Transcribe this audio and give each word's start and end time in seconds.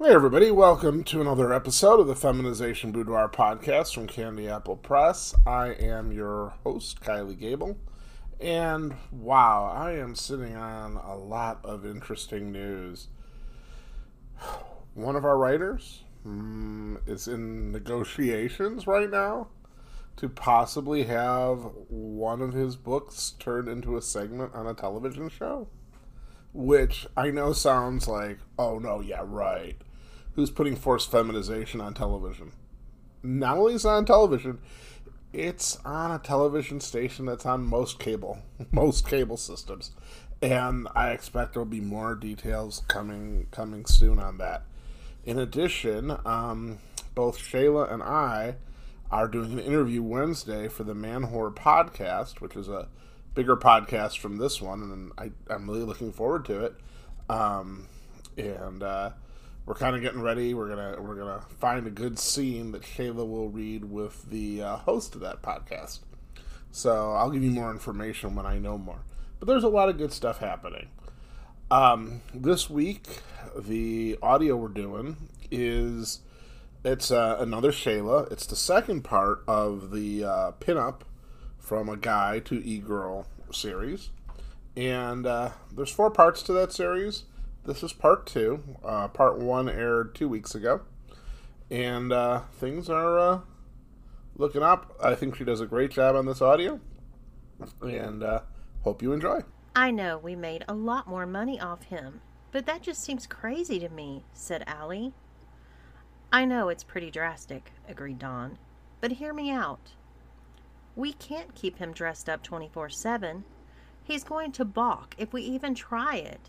Hey, 0.00 0.14
everybody, 0.14 0.52
welcome 0.52 1.02
to 1.04 1.20
another 1.20 1.52
episode 1.52 1.98
of 1.98 2.06
the 2.06 2.14
Feminization 2.14 2.92
Boudoir 2.92 3.28
podcast 3.28 3.92
from 3.92 4.06
Candy 4.06 4.48
Apple 4.48 4.76
Press. 4.76 5.34
I 5.44 5.70
am 5.70 6.12
your 6.12 6.54
host, 6.62 7.00
Kylie 7.00 7.36
Gable, 7.36 7.76
and 8.38 8.94
wow, 9.10 9.64
I 9.64 9.94
am 9.94 10.14
sitting 10.14 10.54
on 10.54 10.94
a 10.98 11.16
lot 11.16 11.58
of 11.64 11.84
interesting 11.84 12.52
news. 12.52 13.08
One 14.94 15.16
of 15.16 15.24
our 15.24 15.36
writers 15.36 16.04
mm, 16.24 16.98
is 17.08 17.26
in 17.26 17.72
negotiations 17.72 18.86
right 18.86 19.10
now 19.10 19.48
to 20.18 20.28
possibly 20.28 21.02
have 21.04 21.58
one 21.88 22.40
of 22.40 22.52
his 22.52 22.76
books 22.76 23.34
turned 23.40 23.68
into 23.68 23.96
a 23.96 24.02
segment 24.02 24.54
on 24.54 24.68
a 24.68 24.74
television 24.74 25.28
show. 25.28 25.66
Which 26.54 27.08
I 27.16 27.32
know 27.32 27.52
sounds 27.52 28.06
like, 28.06 28.38
oh 28.56 28.78
no, 28.78 29.00
yeah, 29.00 29.22
right 29.24 29.76
who's 30.38 30.50
putting 30.50 30.76
forced 30.76 31.10
feminization 31.10 31.80
on 31.80 31.92
television. 31.92 32.52
Not 33.24 33.58
only 33.58 33.74
is 33.74 33.84
on 33.84 34.04
television, 34.04 34.60
it's 35.32 35.78
on 35.84 36.12
a 36.12 36.20
television 36.20 36.78
station 36.78 37.26
that's 37.26 37.44
on 37.44 37.64
most 37.64 37.98
cable, 37.98 38.38
most 38.70 39.08
cable 39.08 39.36
systems, 39.36 39.90
and 40.40 40.86
I 40.94 41.10
expect 41.10 41.54
there'll 41.54 41.66
be 41.66 41.80
more 41.80 42.14
details 42.14 42.84
coming 42.86 43.48
coming 43.50 43.84
soon 43.84 44.20
on 44.20 44.38
that. 44.38 44.62
In 45.24 45.40
addition, 45.40 46.16
um, 46.24 46.78
both 47.16 47.36
Shayla 47.36 47.92
and 47.92 48.00
I 48.00 48.58
are 49.10 49.26
doing 49.26 49.54
an 49.54 49.58
interview 49.58 50.04
Wednesday 50.04 50.68
for 50.68 50.84
the 50.84 50.94
Man 50.94 51.32
Whore 51.32 51.52
podcast, 51.52 52.40
which 52.40 52.54
is 52.54 52.68
a 52.68 52.86
bigger 53.34 53.56
podcast 53.56 54.18
from 54.18 54.36
this 54.36 54.62
one, 54.62 54.82
and 54.82 55.12
I, 55.18 55.52
am 55.52 55.68
really 55.68 55.82
looking 55.82 56.12
forward 56.12 56.44
to 56.44 56.64
it. 56.64 56.76
Um, 57.28 57.88
and 58.36 58.84
uh, 58.84 59.10
we're 59.68 59.74
kind 59.74 59.94
of 59.94 60.00
getting 60.00 60.22
ready. 60.22 60.54
We're 60.54 60.70
gonna 60.70 60.96
we're 60.98 61.14
gonna 61.14 61.42
find 61.60 61.86
a 61.86 61.90
good 61.90 62.18
scene 62.18 62.72
that 62.72 62.80
Shayla 62.80 63.16
will 63.16 63.50
read 63.50 63.84
with 63.84 64.30
the 64.30 64.62
uh, 64.62 64.76
host 64.76 65.14
of 65.14 65.20
that 65.20 65.42
podcast. 65.42 65.98
So 66.70 67.12
I'll 67.12 67.28
give 67.28 67.44
you 67.44 67.50
more 67.50 67.70
information 67.70 68.34
when 68.34 68.46
I 68.46 68.58
know 68.58 68.78
more. 68.78 69.00
But 69.38 69.46
there's 69.46 69.64
a 69.64 69.68
lot 69.68 69.90
of 69.90 69.98
good 69.98 70.14
stuff 70.14 70.38
happening. 70.38 70.88
Um, 71.70 72.22
this 72.32 72.70
week, 72.70 73.20
the 73.58 74.18
audio 74.22 74.56
we're 74.56 74.68
doing 74.68 75.28
is 75.50 76.20
it's 76.82 77.10
uh, 77.10 77.36
another 77.38 77.70
Shayla. 77.70 78.32
It's 78.32 78.46
the 78.46 78.56
second 78.56 79.02
part 79.02 79.44
of 79.46 79.90
the 79.90 80.24
uh, 80.24 80.52
pinup 80.60 81.02
from 81.58 81.90
a 81.90 81.96
guy 81.98 82.38
to 82.38 82.54
e 82.64 82.78
girl 82.78 83.26
series, 83.52 84.08
and 84.74 85.26
uh, 85.26 85.50
there's 85.70 85.90
four 85.90 86.10
parts 86.10 86.40
to 86.44 86.54
that 86.54 86.72
series 86.72 87.24
this 87.68 87.82
is 87.82 87.92
part 87.92 88.26
two. 88.26 88.64
Uh, 88.82 89.08
part 89.08 89.38
one 89.38 89.68
aired 89.68 90.14
two 90.14 90.26
weeks 90.26 90.54
ago, 90.54 90.80
and 91.70 92.10
uh, 92.12 92.40
things 92.54 92.88
are 92.88 93.18
uh, 93.18 93.40
looking 94.36 94.62
up. 94.62 94.96
I 95.02 95.14
think 95.14 95.36
she 95.36 95.44
does 95.44 95.60
a 95.60 95.66
great 95.66 95.90
job 95.90 96.16
on 96.16 96.24
this 96.24 96.40
audio, 96.40 96.80
and 97.82 98.22
uh, 98.22 98.40
hope 98.84 99.02
you 99.02 99.12
enjoy. 99.12 99.42
I 99.76 99.90
know 99.90 100.16
we 100.16 100.34
made 100.34 100.64
a 100.66 100.72
lot 100.72 101.06
more 101.06 101.26
money 101.26 101.60
off 101.60 101.82
him, 101.84 102.22
but 102.52 102.64
that 102.64 102.80
just 102.80 103.02
seems 103.02 103.26
crazy 103.26 103.78
to 103.80 103.90
me," 103.90 104.24
said 104.32 104.64
Allie. 104.66 105.12
I 106.32 106.46
know 106.46 106.70
it's 106.70 106.84
pretty 106.84 107.10
drastic," 107.10 107.72
agreed 107.86 108.18
Dawn, 108.18 108.58
"but 109.02 109.12
hear 109.12 109.34
me 109.34 109.50
out. 109.50 109.92
We 110.96 111.12
can't 111.12 111.54
keep 111.54 111.76
him 111.76 111.92
dressed 111.92 112.30
up 112.30 112.42
24 112.42 112.88
7. 112.88 113.44
He's 114.02 114.24
going 114.24 114.52
to 114.52 114.64
balk 114.64 115.14
if 115.18 115.34
we 115.34 115.42
even 115.42 115.74
try 115.74 116.16
it. 116.16 116.48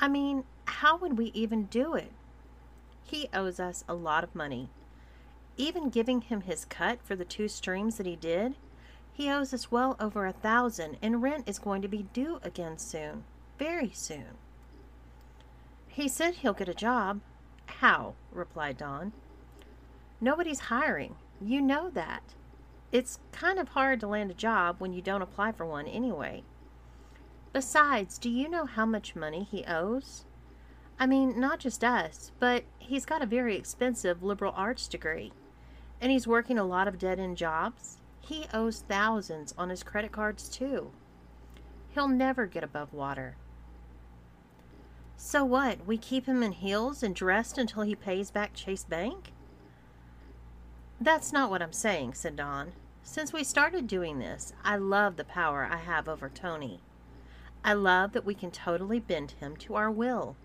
I 0.00 0.08
mean, 0.08 0.44
how 0.64 0.96
would 0.96 1.18
we 1.18 1.26
even 1.26 1.64
do 1.64 1.94
it? 1.94 2.10
He 3.04 3.28
owes 3.34 3.60
us 3.60 3.84
a 3.88 3.94
lot 3.94 4.24
of 4.24 4.34
money. 4.34 4.70
Even 5.56 5.90
giving 5.90 6.22
him 6.22 6.42
his 6.42 6.64
cut 6.64 7.00
for 7.02 7.14
the 7.14 7.24
two 7.24 7.48
streams 7.48 7.98
that 7.98 8.06
he 8.06 8.16
did, 8.16 8.54
he 9.12 9.30
owes 9.30 9.52
us 9.52 9.70
well 9.70 9.96
over 10.00 10.26
a 10.26 10.32
thousand, 10.32 10.96
and 11.02 11.22
rent 11.22 11.46
is 11.46 11.58
going 11.58 11.82
to 11.82 11.88
be 11.88 12.06
due 12.14 12.40
again 12.42 12.78
soon. 12.78 13.24
Very 13.58 13.90
soon. 13.92 14.38
He 15.88 16.08
said 16.08 16.36
he'll 16.36 16.54
get 16.54 16.68
a 16.68 16.74
job. 16.74 17.20
How? 17.66 18.14
replied 18.32 18.78
Dawn. 18.78 19.12
Nobody's 20.20 20.60
hiring. 20.60 21.16
You 21.40 21.60
know 21.60 21.90
that. 21.90 22.22
It's 22.92 23.18
kind 23.32 23.58
of 23.58 23.68
hard 23.68 24.00
to 24.00 24.06
land 24.06 24.30
a 24.30 24.34
job 24.34 24.76
when 24.78 24.92
you 24.92 25.02
don't 25.02 25.22
apply 25.22 25.52
for 25.52 25.66
one 25.66 25.86
anyway. 25.86 26.42
Besides, 27.52 28.18
do 28.18 28.30
you 28.30 28.48
know 28.48 28.64
how 28.64 28.86
much 28.86 29.16
money 29.16 29.46
he 29.50 29.64
owes? 29.64 30.24
I 30.98 31.06
mean, 31.06 31.40
not 31.40 31.58
just 31.58 31.82
us, 31.82 32.30
but 32.38 32.64
he's 32.78 33.04
got 33.04 33.22
a 33.22 33.26
very 33.26 33.56
expensive 33.56 34.22
liberal 34.22 34.52
arts 34.56 34.86
degree. 34.86 35.32
And 36.00 36.12
he's 36.12 36.26
working 36.26 36.58
a 36.58 36.64
lot 36.64 36.86
of 36.86 36.98
dead 36.98 37.18
end 37.18 37.36
jobs. 37.36 37.98
He 38.20 38.46
owes 38.54 38.84
thousands 38.86 39.54
on 39.58 39.70
his 39.70 39.82
credit 39.82 40.12
cards, 40.12 40.48
too. 40.48 40.92
He'll 41.94 42.08
never 42.08 42.46
get 42.46 42.62
above 42.62 42.92
water. 42.92 43.36
So 45.16 45.44
what? 45.44 45.86
We 45.86 45.98
keep 45.98 46.26
him 46.26 46.42
in 46.42 46.52
heels 46.52 47.02
and 47.02 47.14
dressed 47.14 47.58
until 47.58 47.82
he 47.82 47.94
pays 47.96 48.30
back 48.30 48.54
Chase 48.54 48.84
Bank? 48.84 49.32
That's 51.00 51.32
not 51.32 51.50
what 51.50 51.62
I'm 51.62 51.72
saying, 51.72 52.14
said 52.14 52.36
Dawn. 52.36 52.72
Since 53.02 53.32
we 53.32 53.42
started 53.42 53.86
doing 53.86 54.18
this, 54.18 54.52
I 54.62 54.76
love 54.76 55.16
the 55.16 55.24
power 55.24 55.68
I 55.70 55.78
have 55.78 56.08
over 56.08 56.28
Tony. 56.28 56.80
I 57.64 57.74
love 57.74 58.12
that 58.12 58.24
we 58.24 58.34
can 58.34 58.50
totally 58.50 59.00
bend 59.00 59.32
him 59.32 59.56
to 59.58 59.74
our 59.74 59.90
will. 59.90 60.36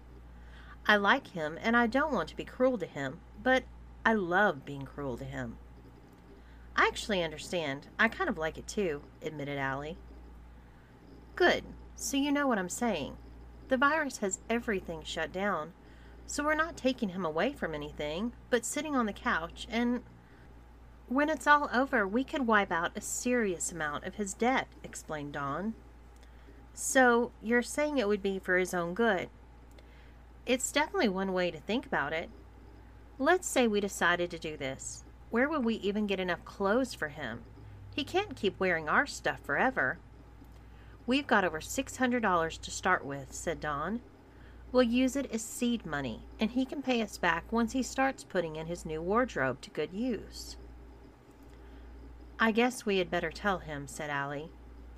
I 0.87 0.97
like 0.97 1.27
him 1.27 1.57
and 1.61 1.75
I 1.75 1.87
don't 1.87 2.13
want 2.13 2.29
to 2.29 2.35
be 2.35 2.43
cruel 2.43 2.77
to 2.77 2.85
him, 2.85 3.19
but 3.41 3.63
I 4.05 4.13
love 4.13 4.65
being 4.65 4.83
cruel 4.83 5.17
to 5.17 5.23
him. 5.23 5.57
I 6.75 6.87
actually 6.87 7.23
understand. 7.23 7.87
I 7.97 8.07
kind 8.07 8.29
of 8.29 8.37
like 8.37 8.57
it 8.57 8.67
too, 8.67 9.01
admitted 9.21 9.57
Allie. 9.57 9.97
Good. 11.35 11.63
So 11.95 12.17
you 12.17 12.31
know 12.31 12.47
what 12.47 12.59
I'm 12.59 12.69
saying. 12.69 13.17
The 13.69 13.77
virus 13.77 14.17
has 14.17 14.39
everything 14.49 15.01
shut 15.03 15.31
down, 15.31 15.73
so 16.27 16.43
we're 16.43 16.53
not 16.53 16.77
taking 16.77 17.09
him 17.09 17.25
away 17.25 17.53
from 17.53 17.73
anything, 17.73 18.33
but 18.49 18.65
sitting 18.65 18.95
on 18.95 19.05
the 19.05 19.13
couch 19.13 19.65
and 19.71 20.03
when 21.07 21.29
it's 21.29 21.45
all 21.45 21.69
over, 21.71 22.07
we 22.07 22.23
could 22.23 22.47
wipe 22.47 22.71
out 22.71 22.97
a 22.97 23.01
serious 23.01 23.71
amount 23.71 24.05
of 24.05 24.15
his 24.15 24.33
debt, 24.33 24.67
explained 24.83 25.33
Dawn. 25.33 25.75
So 26.75 27.31
you're 27.41 27.61
saying 27.61 27.97
it 27.97 28.07
would 28.07 28.21
be 28.21 28.37
for 28.37 28.57
his 28.57 28.73
own 28.73 28.93
good. 28.93 29.29
It's 30.45 30.73
definitely 30.73 31.09
one 31.09 31.31
way 31.31 31.49
to 31.49 31.57
think 31.57 31.85
about 31.85 32.11
it. 32.11 32.29
Let's 33.17 33.47
say 33.47 33.65
we 33.65 33.79
decided 33.79 34.29
to 34.31 34.37
do 34.37 34.57
this. 34.57 35.05
Where 35.31 35.47
would 35.47 35.63
we 35.63 35.75
even 35.75 36.05
get 36.05 36.19
enough 36.19 36.43
clothes 36.43 36.93
for 36.93 37.07
him? 37.07 37.43
He 37.95 38.03
can't 38.03 38.35
keep 38.35 38.59
wearing 38.59 38.89
our 38.89 39.05
stuff 39.05 39.39
forever. 39.39 39.99
We've 41.07 41.25
got 41.25 41.45
over 41.45 41.61
$600 41.61 42.61
to 42.61 42.71
start 42.71 43.05
with, 43.05 43.31
said 43.31 43.61
Dawn. 43.61 44.01
We'll 44.73 44.83
use 44.83 45.15
it 45.15 45.31
as 45.31 45.41
seed 45.41 45.85
money, 45.85 46.23
and 46.41 46.51
he 46.51 46.65
can 46.65 46.81
pay 46.81 47.01
us 47.01 47.17
back 47.17 47.49
once 47.51 47.71
he 47.71 47.83
starts 47.83 48.25
putting 48.25 48.57
in 48.57 48.67
his 48.67 48.85
new 48.85 49.01
wardrobe 49.01 49.61
to 49.61 49.69
good 49.69 49.93
use. 49.93 50.57
I 52.37 52.51
guess 52.51 52.85
we 52.85 52.97
had 52.97 53.09
better 53.09 53.31
tell 53.31 53.59
him, 53.59 53.87
said 53.87 54.09
Allie. 54.09 54.51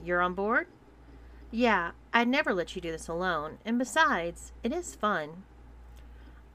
You're 0.04 0.22
on 0.22 0.34
board? 0.34 0.68
Yeah, 1.52 1.92
I'd 2.14 2.28
never 2.28 2.54
let 2.54 2.76
you 2.76 2.82
do 2.82 2.92
this 2.92 3.08
alone, 3.08 3.60
and 3.64 3.80
besides, 3.80 4.52
it 4.64 4.74
is 4.74 4.96
fun. 4.96 5.44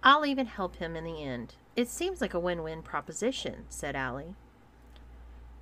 I'll 0.02 0.26
even 0.26 0.46
help 0.46 0.76
him 0.76 0.96
in 0.96 1.04
the 1.04 1.22
end. 1.22 1.54
It 1.76 1.88
seems 1.88 2.20
like 2.20 2.34
a 2.34 2.40
win 2.40 2.62
win 2.62 2.82
proposition, 2.82 3.64
said 3.68 3.96
Allie. 3.96 4.34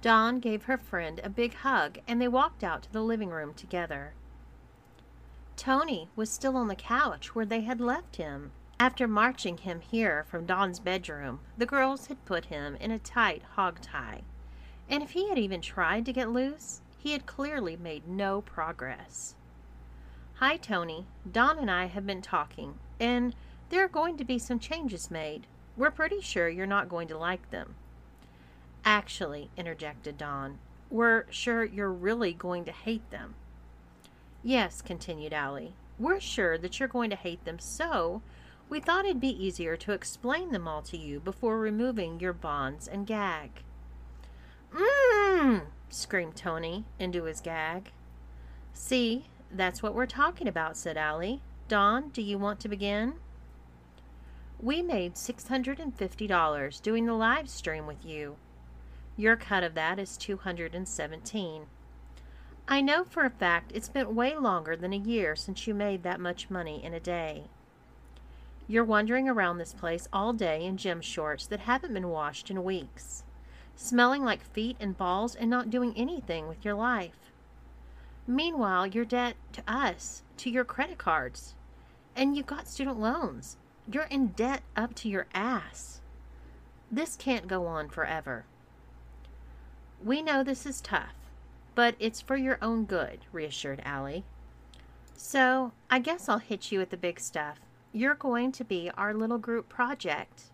Dawn 0.03 0.41
gave 0.41 0.65
her 0.65 0.79
friend 0.79 1.21
a 1.23 1.29
big 1.29 1.55
hug, 1.55 1.99
and 2.09 2.21
they 2.21 2.29
walked 2.29 2.65
out 2.65 2.83
to 2.85 2.93
the 2.93 3.03
living 3.03 3.31
room 3.31 3.55
together. 3.55 4.15
Tony 5.57 6.09
was 6.17 6.31
still 6.31 6.57
on 6.57 6.69
the 6.69 6.75
couch 6.75 7.35
where 7.35 7.45
they 7.45 7.61
had 7.61 7.81
left 7.81 8.17
him. 8.17 8.51
After 8.81 9.07
marching 9.07 9.59
him 9.59 9.81
here 9.81 10.25
from 10.25 10.47
Dawn's 10.47 10.81
bedroom, 10.81 11.41
the 11.59 11.67
girls 11.67 12.07
had 12.07 12.25
put 12.25 12.47
him 12.47 12.77
in 12.77 12.91
a 12.91 12.99
tight 12.99 13.43
hog 13.57 13.81
tie. 13.83 14.23
And 14.89 15.03
if 15.03 15.11
he 15.11 15.29
had 15.29 15.39
even 15.39 15.61
tried 15.61 16.07
to 16.07 16.15
get 16.15 16.31
loose, 16.31 16.81
he 17.03 17.13
had 17.13 17.27
clearly 17.27 17.77
made 17.77 18.07
no 18.07 18.43
progress. 18.43 19.35
Hi, 20.35 20.57
Tony. 20.57 21.07
Dawn 21.31 21.59
and 21.59 21.71
I 21.71 21.87
have 21.87 22.07
been 22.07 22.23
talking, 22.23 22.79
and 22.99 23.35
there 23.71 23.85
are 23.85 23.89
going 23.89 24.17
to 24.19 24.25
be 24.25 24.39
some 24.39 24.59
changes 24.59 25.11
made. 25.11 25.47
We're 25.77 25.91
pretty 25.91 26.21
sure 26.21 26.49
you're 26.49 26.67
not 26.67 26.89
going 26.91 27.09
to 27.09 27.17
like 27.19 27.51
them. 27.51 27.75
Actually, 28.85 29.51
interjected 29.57 30.19
Dawn, 30.19 30.59
we're 30.91 31.25
sure 31.31 31.65
you're 31.65 31.93
really 31.93 32.33
going 32.33 32.65
to 32.67 32.73
hate 32.73 33.09
them. 33.11 33.35
Yes, 34.43 34.83
continued 34.83 35.33
Allie, 35.33 35.75
we're 35.99 36.21
sure 36.21 36.59
that 36.59 36.79
you're 36.79 36.89
going 36.89 37.11
to 37.11 37.17
hate 37.17 37.45
them 37.45 37.59
so 37.59 38.23
we 38.69 38.81
thought 38.81 39.05
it'd 39.05 39.21
be 39.21 39.45
easier 39.45 39.77
to 39.77 39.93
explain 39.93 40.53
them 40.53 40.69
all 40.69 40.83
to 40.83 40.97
you 40.97 41.21
before 41.21 41.59
removing 41.59 42.21
your 42.21 42.33
bonds 42.33 42.87
and 42.87 43.07
gag. 43.07 43.63
Mmm, 44.73 45.63
screamed 45.93 46.37
Tony 46.37 46.85
into 46.99 47.25
his 47.25 47.41
gag. 47.41 47.93
See, 48.73 49.27
that's 49.51 49.83
what 49.83 49.95
we're 49.95 50.07
talking 50.07 50.49
about, 50.49 50.77
said 50.77 50.97
Allie. 50.97 51.43
Dawn, 51.69 52.11
do 52.11 52.23
you 52.23 52.39
want 52.39 52.61
to 52.61 52.69
begin? 52.69 53.15
We 54.61 54.83
made 54.83 55.15
$650 55.15 56.83
doing 56.83 57.07
the 57.07 57.15
live 57.15 57.49
stream 57.49 57.87
with 57.87 58.05
you. 58.05 58.37
Your 59.17 59.37
cut 59.37 59.65
of 59.65 59.75
that 59.75 59.99
is 59.99 60.17
217. 60.17 61.67
I 62.69 62.81
know 62.81 63.05
for 63.05 63.25
a 63.25 63.31
fact 63.31 63.73
it's 63.75 63.89
been 63.89 64.15
way 64.15 64.37
longer 64.37 64.77
than 64.77 64.93
a 64.93 64.99
year 64.99 65.35
since 65.35 65.67
you 65.67 65.75
made 65.75 66.03
that 66.03 66.21
much 66.21 66.51
money 66.51 66.83
in 66.85 66.95
a 66.95 67.01
day. 67.01 67.45
You're 68.69 68.85
wandering 68.85 69.29
around 69.29 69.59
this 69.59 69.73
place 69.73 70.09
all 70.13 70.33
day 70.33 70.65
in 70.65 70.77
gym 70.77 71.01
shorts 71.01 71.47
that 71.47 71.61
haven't 71.61 71.93
been 71.93 72.09
washed 72.09 72.51
in 72.51 72.63
weeks, 72.63 73.25
smelling 73.81 74.23
like 74.23 74.45
feet 74.45 74.77
and 74.79 74.97
balls 74.99 75.35
and 75.35 75.49
not 75.49 75.71
doing 75.71 75.95
anything 75.97 76.47
with 76.47 76.65
your 76.65 76.75
life. 76.75 77.33
Meanwhile, 78.27 78.89
your 78.89 79.07
debt 79.07 79.37
to 79.55 79.63
us, 79.67 80.23
to 80.37 80.51
your 80.51 80.65
credit 80.65 80.99
cards, 80.99 81.55
and 82.15 82.37
you've 82.37 82.47
got 82.47 82.69
student 82.69 83.01
loans. 83.01 83.57
You're 83.91 84.05
in 84.05 84.29
debt 84.29 84.63
up 84.77 84.95
to 84.97 85.09
your 85.09 85.27
ass. 85.33 86.03
This 86.93 87.17
can't 87.17 87.49
go 87.49 87.67
on 87.67 87.89
forever. 87.89 88.45
We 90.05 90.21
know 90.21 90.45
this 90.45 90.67
is 90.67 90.83
tough, 90.83 91.15
but 91.75 91.95
it's 91.99 92.21
for 92.21 92.37
your 92.37 92.59
own 92.61 92.85
good, 92.85 93.21
reassured 93.33 93.81
Allie. 93.85 94.25
So, 95.17 95.73
I 95.91 96.01
guess 96.01 96.29
I'll 96.29 96.39
hit 96.39 96.71
you 96.71 96.79
with 96.79 96.91
the 96.91 96.97
big 96.97 97.19
stuff. 97.19 97.59
You're 97.93 98.15
going 98.15 98.53
to 98.53 98.65
be 98.65 98.91
our 98.97 99.15
little 99.15 99.39
group 99.39 99.69
project. 99.69 100.45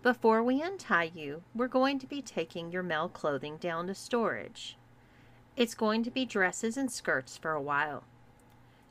Before 0.00 0.44
we 0.44 0.62
untie 0.62 1.10
you, 1.12 1.42
we're 1.56 1.66
going 1.66 1.98
to 1.98 2.06
be 2.06 2.22
taking 2.22 2.70
your 2.70 2.84
male 2.84 3.08
clothing 3.08 3.56
down 3.56 3.88
to 3.88 3.94
storage. 3.94 4.76
It's 5.56 5.74
going 5.74 6.04
to 6.04 6.10
be 6.10 6.24
dresses 6.24 6.76
and 6.76 6.88
skirts 6.88 7.36
for 7.36 7.50
a 7.50 7.60
while. 7.60 8.04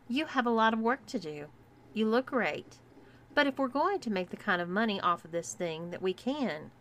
You 0.10 0.26
have 0.26 0.46
a 0.46 0.50
lot 0.50 0.74
of 0.74 0.82
work 0.82 1.06
to 1.06 1.18
do. 1.18 1.46
You 1.94 2.08
look 2.08 2.26
great. 2.26 2.80
But 3.34 3.48
if 3.48 3.58
we're 3.58 3.70
going 3.70 4.00
to 4.00 4.10
make 4.10 4.32
the 4.32 4.36
kind 4.36 4.62
of 4.62 4.68
money 4.68 5.00
off 5.00 5.24
of 5.24 5.32
this 5.32 5.54
thing 5.54 5.92
that 5.92 6.02
we 6.02 6.12
can, 6.12 6.72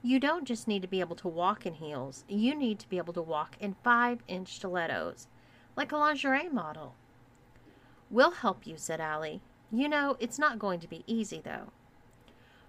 you 0.00 0.18
don't 0.18 0.46
just 0.46 0.66
need 0.66 0.80
to 0.80 0.88
be 0.88 1.00
able 1.00 1.16
to 1.16 1.28
walk 1.28 1.66
in 1.66 1.74
heels. 1.74 2.24
You 2.26 2.54
need 2.54 2.78
to 2.78 2.88
be 2.88 2.96
able 2.96 3.12
to 3.12 3.22
walk 3.22 3.56
in 3.60 3.76
five 3.84 4.20
inch 4.26 4.54
stilettos, 4.54 5.28
like 5.76 5.92
a 5.92 5.98
lingerie 5.98 6.48
model. 6.48 6.94
We'll 8.10 8.30
help 8.30 8.66
you, 8.66 8.78
said 8.78 9.00
Allie. 9.00 9.42
You 9.70 9.90
know, 9.90 10.16
it's 10.20 10.38
not 10.38 10.58
going 10.58 10.80
to 10.80 10.88
be 10.88 11.04
easy, 11.06 11.42
though. 11.44 11.70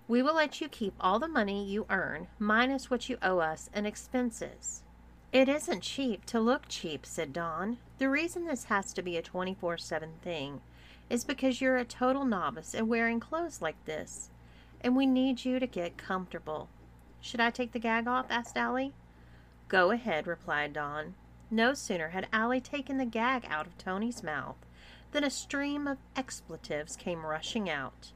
We 0.08 0.22
will 0.22 0.36
let 0.36 0.62
you 0.62 0.70
keep 0.70 0.94
all 1.00 1.18
the 1.18 1.28
money 1.28 1.66
you 1.66 1.88
earn, 1.90 2.28
minus 2.38 2.92
what 2.92 3.10
you 3.10 3.18
owe 3.24 3.40
us 3.40 3.72
and 3.74 3.88
expenses. 3.88 4.84
It 5.32 5.50
isn't 5.50 5.82
cheap 5.82 6.26
to 6.28 6.40
look 6.40 6.68
cheap, 6.68 7.08
said 7.08 7.34
Dawn. 7.34 7.78
The 7.98 8.08
reason 8.08 8.46
this 8.46 8.66
has 8.66 8.94
to 8.94 9.02
be 9.02 9.18
a 9.18 9.24
24 9.24 9.78
7 9.80 10.14
thing 10.22 10.62
is 11.10 11.24
because 11.24 11.60
you're 11.60 11.78
a 11.78 11.86
total 11.86 12.24
novice 12.24 12.76
at 12.76 12.88
wearing 12.88 13.20
clothes 13.20 13.62
like 13.62 13.84
this, 13.86 14.30
and 14.82 14.96
we 14.96 15.08
need 15.08 15.44
you 15.44 15.60
to 15.60 15.68
get 15.68 15.98
comfortable. 15.98 16.70
Should 17.20 17.40
I 17.42 17.50
take 17.50 17.72
the 17.72 17.80
gag 17.80 18.08
off? 18.08 18.28
asked 18.30 18.58
Allie. 18.58 18.94
Go 19.68 19.90
ahead, 19.90 20.28
replied 20.28 20.74
Dawn. 20.74 21.16
No 21.50 21.74
sooner 21.74 22.10
had 22.10 22.28
Allie 22.32 22.62
taken 22.62 22.98
the 22.98 23.06
gag 23.06 23.46
out 23.50 23.66
of 23.66 23.78
Tony's 23.80 24.22
mouth 24.22 24.58
than 25.12 25.24
a 25.24 25.32
stream 25.32 25.88
of 25.88 25.98
expletives 26.16 26.96
came 26.96 27.26
rushing 27.26 27.70
out. 27.70 28.12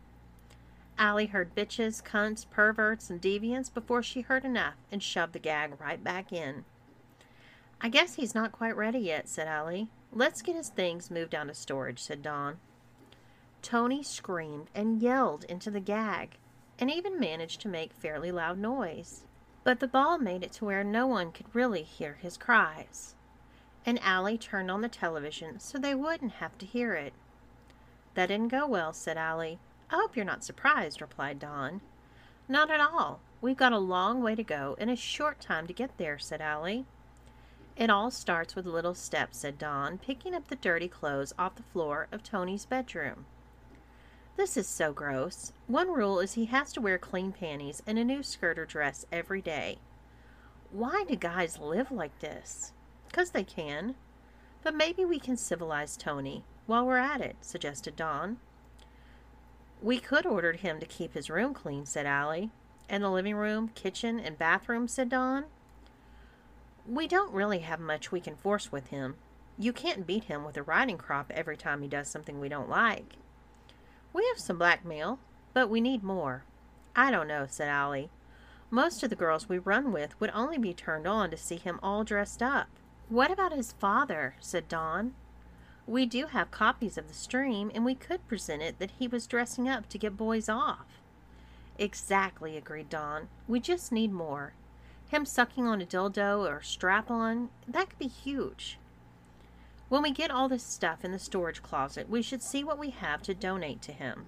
Allie 1.00 1.28
heard 1.28 1.56
bitches, 1.56 2.04
cunts, 2.04 2.46
perverts, 2.48 3.10
and 3.10 3.22
deviants 3.22 3.74
before 3.74 4.04
she 4.04 4.20
heard 4.20 4.44
enough 4.44 4.76
and 4.92 5.02
shoved 5.02 5.32
the 5.32 5.40
gag 5.40 5.80
right 5.80 6.04
back 6.04 6.34
in. 6.34 6.66
I 7.80 7.88
guess 7.88 8.16
he's 8.16 8.36
not 8.36 8.52
quite 8.52 8.76
ready 8.76 9.00
yet, 9.00 9.30
said 9.30 9.48
Allie. 9.48 9.88
Let's 10.12 10.42
get 10.42 10.58
his 10.58 10.68
things 10.68 11.10
moved 11.10 11.32
down 11.32 11.48
to 11.48 11.54
storage, 11.54 12.00
said 12.00 12.22
Dawn. 12.22 12.58
Tony 13.62 14.04
screamed 14.04 14.68
and 14.76 15.02
yelled 15.02 15.46
into 15.46 15.72
the 15.72 15.80
gag, 15.80 16.38
and 16.78 16.92
even 16.92 17.18
managed 17.18 17.62
to 17.62 17.70
make 17.70 17.94
fairly 17.94 18.32
loud 18.32 18.58
noise. 18.58 19.24
But 19.64 19.80
the 19.80 19.88
ball 19.88 20.18
made 20.18 20.44
it 20.44 20.52
to 20.54 20.66
where 20.66 20.84
no 20.84 21.08
one 21.08 21.32
could 21.32 21.56
really 21.56 21.84
hear 21.84 22.18
his 22.22 22.36
cries. 22.36 23.16
And 23.86 24.00
Allie 24.02 24.38
turned 24.38 24.70
on 24.70 24.82
the 24.82 24.90
television 24.90 25.62
so 25.62 25.78
they 25.78 25.96
wouldn't 25.96 26.34
have 26.34 26.58
to 26.58 26.66
hear 26.66 26.94
it. 26.94 27.14
That 28.16 28.28
didn't 28.28 28.50
go 28.50 28.68
well, 28.68 28.92
said 28.92 29.16
Allie. 29.16 29.60
I 29.92 29.96
hope 29.96 30.16
you're 30.16 30.26
not 30.26 30.44
surprised, 30.44 31.02
replied 31.02 31.40
Dawn. 31.40 31.82
Not 32.48 32.70
at 32.70 32.80
all. 32.80 33.22
We've 33.42 33.58
got 33.58 33.74
a 33.74 33.80
long 33.80 34.22
way 34.22 34.36
to 34.36 34.44
go 34.44 34.76
and 34.80 34.90
a 34.90 34.96
short 34.96 35.40
time 35.40 35.66
to 35.68 35.74
get 35.74 35.98
there, 35.98 36.20
said 36.20 36.42
Allie. 36.42 36.86
It 37.76 37.90
all 37.90 38.12
starts 38.12 38.56
with 38.56 38.66
little 38.66 38.94
steps, 38.94 39.38
said 39.38 39.58
Dawn, 39.58 39.98
picking 39.98 40.36
up 40.36 40.48
the 40.48 40.56
dirty 40.56 40.88
clothes 40.88 41.34
off 41.40 41.56
the 41.56 41.64
floor 41.64 42.08
of 42.12 42.24
Tony's 42.24 42.66
bedroom. 42.66 43.26
This 44.36 44.58
is 44.58 44.68
so 44.68 44.94
gross. 44.94 45.54
One 45.68 45.92
rule 45.92 46.20
is 46.20 46.34
he 46.34 46.46
has 46.46 46.74
to 46.74 46.82
wear 46.82 46.98
clean 46.98 47.32
panties 47.32 47.82
and 47.88 47.98
a 47.98 48.04
new 48.04 48.22
skirt 48.22 48.60
or 48.60 48.66
dress 48.66 49.06
every 49.12 49.42
day. 49.42 49.80
Why 50.72 51.04
do 51.08 51.16
guys 51.16 51.58
live 51.58 51.92
like 51.92 52.18
this? 52.20 52.74
Because 53.08 53.32
they 53.32 53.44
can. 53.44 53.96
But 54.62 54.76
maybe 54.76 55.04
we 55.06 55.20
can 55.20 55.38
civilize 55.38 55.98
Tony 55.98 56.44
while 56.68 56.86
we're 56.86 56.98
at 56.98 57.22
it, 57.22 57.38
suggested 57.42 57.96
Dawn. 57.96 58.38
We 59.82 60.00
could 60.00 60.26
order 60.26 60.54
him 60.54 60.80
to 60.80 60.86
keep 60.86 61.14
his 61.14 61.30
room 61.30 61.54
clean, 61.54 61.86
said 61.86 62.06
Allie. 62.06 62.50
And 62.90 63.04
the 63.04 63.10
living 63.10 63.36
room, 63.36 63.70
kitchen, 63.76 64.20
and 64.20 64.38
bathroom, 64.38 64.88
said 64.88 65.10
Dawn. 65.10 65.46
We 66.88 67.08
don't 67.08 67.32
really 67.32 67.60
have 67.60 67.80
much 67.80 68.12
we 68.12 68.20
can 68.20 68.36
force 68.36 68.72
with 68.72 68.88
him. 68.88 69.16
You 69.58 69.72
can't 69.74 70.08
beat 70.08 70.26
him 70.26 70.44
with 70.44 70.58
a 70.58 70.64
riding 70.64 70.98
crop 70.98 71.32
every 71.34 71.56
time 71.56 71.82
he 71.82 71.88
does 71.88 72.08
something 72.08 72.40
we 72.40 72.50
don't 72.50 72.70
like. 72.70 73.16
We 74.12 74.26
have 74.28 74.40
some 74.40 74.58
blackmail, 74.58 75.20
but 75.54 75.70
we 75.70 75.82
need 75.82 76.04
more. 76.04 76.44
I 76.96 77.12
don't 77.12 77.28
know, 77.28 77.46
said 77.48 77.70
Allie. 77.70 78.10
Most 78.72 79.04
of 79.04 79.10
the 79.10 79.16
girls 79.16 79.48
we 79.48 79.58
run 79.58 79.92
with 79.92 80.20
would 80.20 80.32
only 80.34 80.58
be 80.58 80.74
turned 80.74 81.08
on 81.08 81.30
to 81.32 81.38
see 81.38 81.58
him 81.58 81.80
all 81.84 82.04
dressed 82.04 82.42
up. 82.42 82.68
What 83.08 83.32
about 83.32 83.54
his 83.54 83.74
father? 83.74 84.36
said 84.40 84.68
Dawn. 84.68 85.14
We 85.90 86.06
do 86.06 86.28
have 86.28 86.52
copies 86.52 87.00
of 87.00 87.08
the 87.08 87.16
stream, 87.16 87.72
and 87.74 87.84
we 87.84 87.96
could 87.96 88.28
present 88.28 88.62
it 88.62 88.78
that 88.78 88.92
he 89.00 89.08
was 89.08 89.26
dressing 89.26 89.68
up 89.68 89.90
to 89.90 89.98
get 89.98 90.16
boys 90.16 90.48
off. 90.48 90.86
Exactly, 91.80 92.56
agreed 92.56 92.90
Dawn. 92.90 93.28
We 93.48 93.60
just 93.60 93.92
need 93.92 94.12
more. 94.12 94.54
Him 95.08 95.26
sucking 95.26 95.66
on 95.66 95.82
a 95.82 95.88
dildo 95.88 96.48
or 96.48 96.62
strap 96.62 97.10
on, 97.10 97.50
that 97.68 97.90
could 97.90 97.98
be 97.98 98.08
huge. 98.08 98.78
When 99.88 100.04
we 100.04 100.12
get 100.12 100.30
all 100.30 100.48
this 100.48 100.62
stuff 100.62 101.04
in 101.04 101.12
the 101.12 101.18
storage 101.18 101.64
closet, 101.64 102.08
we 102.08 102.22
should 102.22 102.44
see 102.44 102.64
what 102.64 102.78
we 102.78 102.92
have 102.92 103.24
to 103.24 103.34
donate 103.34 103.82
to 103.82 103.92
him. 103.92 104.28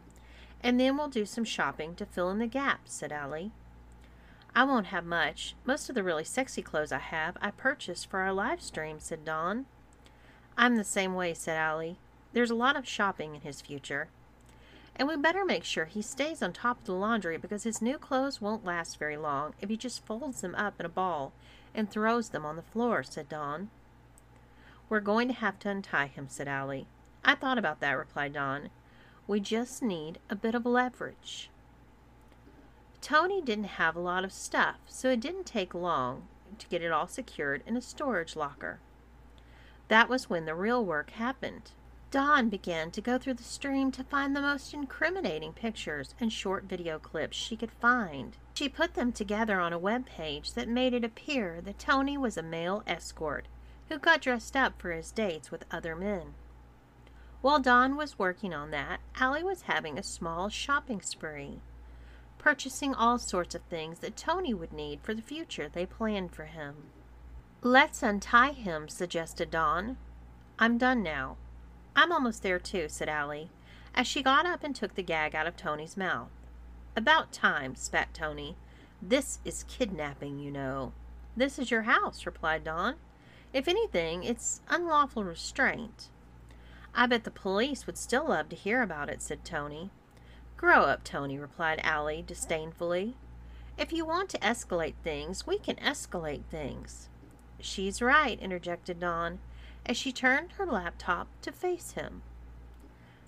And 0.61 0.79
then 0.79 0.97
we'll 0.97 1.09
do 1.09 1.27
some 1.27 1.45
shopping 1.45 1.93
to 1.97 2.07
fill 2.07 2.31
in 2.31 2.39
the 2.39 2.47
gap, 2.47 2.81
said 2.85 3.11
Allie. 3.11 3.51
I 4.55 4.63
won't 4.63 4.87
have 4.87 5.05
much. 5.05 5.53
Most 5.63 5.89
of 5.89 5.93
the 5.93 6.03
really 6.03 6.23
sexy 6.23 6.63
clothes 6.63 6.91
I 6.91 6.97
have 6.97 7.37
I 7.39 7.51
purchased 7.51 8.09
for 8.09 8.21
our 8.21 8.33
live 8.33 8.63
stream, 8.63 8.99
said 8.99 9.23
Dawn. 9.23 9.67
I'm 10.57 10.75
the 10.75 10.83
same 10.83 11.15
way, 11.15 11.33
said 11.33 11.57
Allie. 11.57 11.97
There's 12.33 12.51
a 12.51 12.55
lot 12.55 12.75
of 12.75 12.87
shopping 12.87 13.35
in 13.35 13.41
his 13.41 13.61
future. 13.61 14.09
And 14.95 15.07
we 15.07 15.15
better 15.15 15.45
make 15.45 15.63
sure 15.63 15.85
he 15.85 16.01
stays 16.01 16.41
on 16.41 16.53
top 16.53 16.79
of 16.79 16.85
the 16.85 16.93
laundry 16.93 17.37
because 17.37 17.63
his 17.63 17.81
new 17.81 17.97
clothes 17.97 18.41
won't 18.41 18.65
last 18.65 18.99
very 18.99 19.17
long 19.17 19.53
if 19.61 19.69
he 19.69 19.77
just 19.77 20.05
folds 20.05 20.41
them 20.41 20.55
up 20.55 20.79
in 20.79 20.85
a 20.85 20.89
ball 20.89 21.33
and 21.73 21.89
throws 21.89 22.29
them 22.29 22.45
on 22.45 22.55
the 22.55 22.61
floor, 22.61 23.03
said 23.03 23.29
Dawn. 23.29 23.69
We're 24.89 24.99
going 24.99 25.29
to 25.29 25.33
have 25.33 25.57
to 25.59 25.69
untie 25.69 26.07
him, 26.07 26.27
said 26.29 26.47
Allie. 26.47 26.87
I 27.23 27.35
thought 27.35 27.57
about 27.57 27.79
that, 27.79 27.97
replied 27.97 28.33
Dawn. 28.33 28.69
We 29.27 29.39
just 29.39 29.81
need 29.81 30.19
a 30.29 30.35
bit 30.35 30.55
of 30.55 30.65
leverage. 30.65 31.49
Tony 33.01 33.41
didn't 33.41 33.63
have 33.79 33.95
a 33.95 34.01
lot 34.01 34.23
of 34.23 34.33
stuff, 34.33 34.77
so 34.87 35.09
it 35.09 35.21
didn't 35.21 35.45
take 35.45 35.73
long 35.73 36.27
to 36.59 36.67
get 36.67 36.83
it 36.83 36.91
all 36.91 37.07
secured 37.07 37.63
in 37.65 37.77
a 37.77 37.81
storage 37.81 38.35
locker. 38.35 38.79
That 39.91 40.07
was 40.07 40.29
when 40.29 40.45
the 40.45 40.55
real 40.55 40.85
work 40.85 41.09
happened. 41.09 41.71
Dawn 42.11 42.47
began 42.47 42.91
to 42.91 43.01
go 43.01 43.17
through 43.17 43.33
the 43.33 43.43
stream 43.43 43.91
to 43.91 44.05
find 44.05 44.33
the 44.33 44.39
most 44.39 44.73
incriminating 44.73 45.51
pictures 45.51 46.15
and 46.17 46.31
short 46.31 46.63
video 46.63 46.97
clips 46.97 47.35
she 47.35 47.57
could 47.57 47.73
find. 47.73 48.37
She 48.53 48.69
put 48.69 48.93
them 48.93 49.11
together 49.11 49.59
on 49.59 49.73
a 49.73 49.77
web 49.77 50.05
page 50.05 50.53
that 50.53 50.69
made 50.69 50.93
it 50.93 51.03
appear 51.03 51.59
that 51.65 51.77
Tony 51.77 52.17
was 52.17 52.37
a 52.37 52.41
male 52.41 52.83
escort 52.87 53.49
who 53.89 53.99
got 53.99 54.21
dressed 54.21 54.55
up 54.55 54.81
for 54.81 54.93
his 54.93 55.11
dates 55.11 55.51
with 55.51 55.65
other 55.69 55.93
men. 55.93 56.35
While 57.41 57.59
Dawn 57.59 57.97
was 57.97 58.17
working 58.17 58.53
on 58.53 58.71
that, 58.71 59.01
Allie 59.17 59.43
was 59.43 59.63
having 59.63 59.99
a 59.99 60.03
small 60.03 60.47
shopping 60.47 61.01
spree, 61.01 61.59
purchasing 62.37 62.95
all 62.95 63.19
sorts 63.19 63.55
of 63.55 63.61
things 63.63 63.99
that 63.99 64.15
Tony 64.15 64.53
would 64.53 64.71
need 64.71 65.01
for 65.03 65.13
the 65.13 65.21
future 65.21 65.67
they 65.67 65.85
planned 65.85 66.33
for 66.33 66.45
him. 66.45 66.75
Let's 67.63 68.01
untie 68.01 68.53
him, 68.53 68.89
suggested 68.89 69.51
Dawn. 69.51 69.97
I'm 70.57 70.79
done 70.79 71.03
now. 71.03 71.37
I'm 71.95 72.11
almost 72.11 72.41
there 72.41 72.57
too, 72.57 72.89
said 72.89 73.07
Allie, 73.07 73.51
as 73.93 74.07
she 74.07 74.23
got 74.23 74.47
up 74.47 74.63
and 74.63 74.75
took 74.75 74.95
the 74.95 75.03
gag 75.03 75.35
out 75.35 75.45
of 75.45 75.55
Tony's 75.55 75.95
mouth. 75.95 76.31
About 76.95 77.31
time, 77.31 77.75
spat 77.75 78.15
Tony. 78.15 78.55
This 78.99 79.37
is 79.45 79.65
kidnapping, 79.65 80.39
you 80.39 80.49
know. 80.49 80.93
This 81.37 81.59
is 81.59 81.69
your 81.69 81.83
house, 81.83 82.25
replied 82.25 82.63
Dawn. 82.63 82.95
If 83.53 83.67
anything, 83.67 84.23
it's 84.23 84.61
unlawful 84.67 85.23
restraint. 85.23 86.09
I 86.95 87.05
bet 87.05 87.25
the 87.25 87.31
police 87.31 87.85
would 87.85 87.97
still 87.97 88.27
love 88.27 88.49
to 88.49 88.55
hear 88.55 88.81
about 88.81 89.07
it, 89.07 89.21
said 89.21 89.45
Tony. 89.45 89.91
Grow 90.57 90.81
up, 90.81 91.03
Tony, 91.03 91.37
replied 91.37 91.79
Allie 91.83 92.23
disdainfully. 92.25 93.17
If 93.77 93.93
you 93.93 94.03
want 94.03 94.29
to 94.29 94.39
escalate 94.39 94.95
things, 95.03 95.45
we 95.45 95.59
can 95.59 95.75
escalate 95.75 96.45
things. 96.49 97.09
She's 97.61 98.01
right, 98.01 98.39
interjected 98.39 98.99
Dawn, 98.99 99.39
as 99.85 99.97
she 99.97 100.11
turned 100.11 100.53
her 100.53 100.65
laptop 100.65 101.27
to 101.41 101.51
face 101.51 101.91
him. 101.91 102.21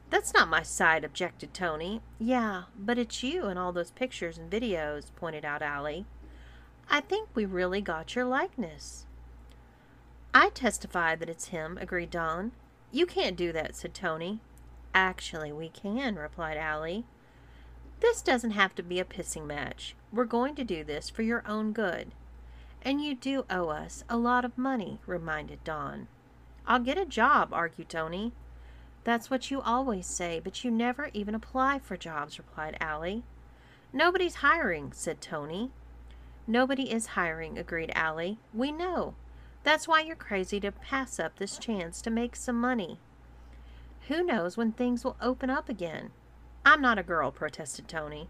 That's 0.10 0.34
not 0.34 0.50
my 0.50 0.62
side, 0.62 1.04
objected 1.04 1.54
Tony. 1.54 2.02
Yeah, 2.20 2.64
but 2.78 3.00
it's 3.00 3.24
you 3.24 3.46
and 3.46 3.58
all 3.58 3.72
those 3.72 3.92
pictures 3.92 4.38
and 4.38 4.52
videos, 4.52 5.06
pointed 5.16 5.44
out 5.44 5.62
Allie. 5.62 6.06
I 6.90 7.02
think 7.02 7.30
we 7.34 7.46
really 7.46 7.82
got 7.82 8.16
your 8.16 8.26
likeness. 8.26 9.06
I 10.34 10.50
testify 10.50 11.16
that 11.16 11.30
it's 11.30 11.48
him, 11.48 11.78
agreed 11.82 12.12
Dawn. 12.12 12.52
You 12.92 13.06
can't 13.06 13.36
do 13.36 13.52
that, 13.54 13.76
said 13.76 13.94
Tony. 13.94 14.40
Actually, 14.94 15.52
we 15.52 15.70
can, 15.70 16.16
replied 16.16 16.58
Allie. 16.58 17.06
This 18.00 18.22
doesn't 18.22 18.52
have 18.52 18.76
to 18.76 18.84
be 18.84 19.00
a 19.00 19.06
pissing 19.06 19.48
match. 19.48 19.96
We're 20.12 20.26
going 20.26 20.56
to 20.56 20.64
do 20.64 20.84
this 20.84 21.10
for 21.10 21.24
your 21.24 21.44
own 21.48 21.72
good. 21.72 22.12
And 22.84 23.02
you 23.02 23.16
do 23.16 23.46
owe 23.50 23.70
us 23.70 24.04
a 24.10 24.18
lot 24.18 24.44
of 24.44 24.58
money, 24.58 25.00
reminded 25.08 25.64
Dawn. 25.64 26.08
I'll 26.68 26.80
get 26.80 26.98
a 26.98 27.06
job, 27.06 27.54
argued 27.54 27.90
Tony. 27.90 28.34
That's 29.06 29.30
what 29.30 29.50
you 29.50 29.62
always 29.62 30.06
say, 30.06 30.42
but 30.44 30.64
you 30.64 30.72
never 30.72 31.10
even 31.14 31.34
apply 31.34 31.80
for 31.80 31.98
jobs, 31.98 32.38
replied 32.38 32.78
Allie. 32.80 33.24
Nobody's 33.92 34.36
hiring, 34.36 34.92
said 34.94 35.22
Tony. 35.22 35.72
Nobody 36.46 36.92
is 36.92 37.08
hiring, 37.08 37.58
agreed 37.58 37.92
Allie. 37.96 38.38
We 38.54 38.72
know. 38.72 39.16
That's 39.64 39.88
why 39.88 40.02
you're 40.02 40.16
crazy 40.18 40.60
to 40.60 40.72
pass 40.72 41.20
up 41.20 41.38
this 41.38 41.58
chance 41.58 42.02
to 42.02 42.10
make 42.10 42.36
some 42.36 42.60
money. 42.60 42.98
Who 44.10 44.24
knows 44.24 44.58
when 44.58 44.74
things 44.74 45.06
will 45.06 45.16
open 45.22 45.50
up 45.50 45.70
again? 45.70 46.12
I'm 46.66 46.82
not 46.82 47.00
a 47.00 47.04
girl, 47.04 47.32
protested 47.32 47.88
Tony. 47.88 48.28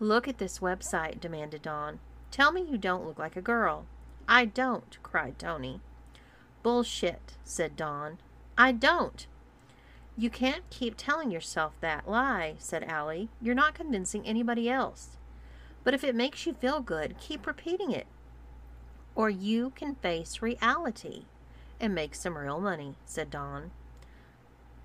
Look 0.00 0.26
at 0.26 0.38
this 0.38 0.58
website, 0.58 1.20
demanded 1.20 1.62
Dawn. 1.62 2.00
Tell 2.32 2.50
me 2.50 2.62
you 2.62 2.78
don't 2.78 3.06
look 3.06 3.18
like 3.18 3.36
a 3.36 3.42
girl. 3.42 3.84
I 4.26 4.46
don't, 4.46 4.96
cried 5.02 5.38
Tony. 5.38 5.80
Bullshit, 6.62 7.34
said 7.44 7.76
Dawn. 7.76 8.18
I 8.56 8.72
don't. 8.72 9.26
You 10.16 10.30
can't 10.30 10.68
keep 10.70 10.94
telling 10.96 11.30
yourself 11.30 11.74
that 11.80 12.08
lie, 12.08 12.54
said 12.58 12.84
Allie. 12.84 13.28
You're 13.40 13.54
not 13.54 13.74
convincing 13.74 14.26
anybody 14.26 14.70
else. 14.70 15.18
But 15.84 15.92
if 15.92 16.02
it 16.02 16.14
makes 16.14 16.46
you 16.46 16.54
feel 16.54 16.80
good, 16.80 17.18
keep 17.20 17.46
repeating 17.46 17.90
it. 17.90 18.06
Or 19.14 19.28
you 19.28 19.70
can 19.76 19.96
face 19.96 20.40
reality 20.40 21.24
and 21.78 21.94
make 21.94 22.14
some 22.14 22.38
real 22.38 22.60
money, 22.60 22.94
said 23.04 23.30
Dawn. 23.30 23.72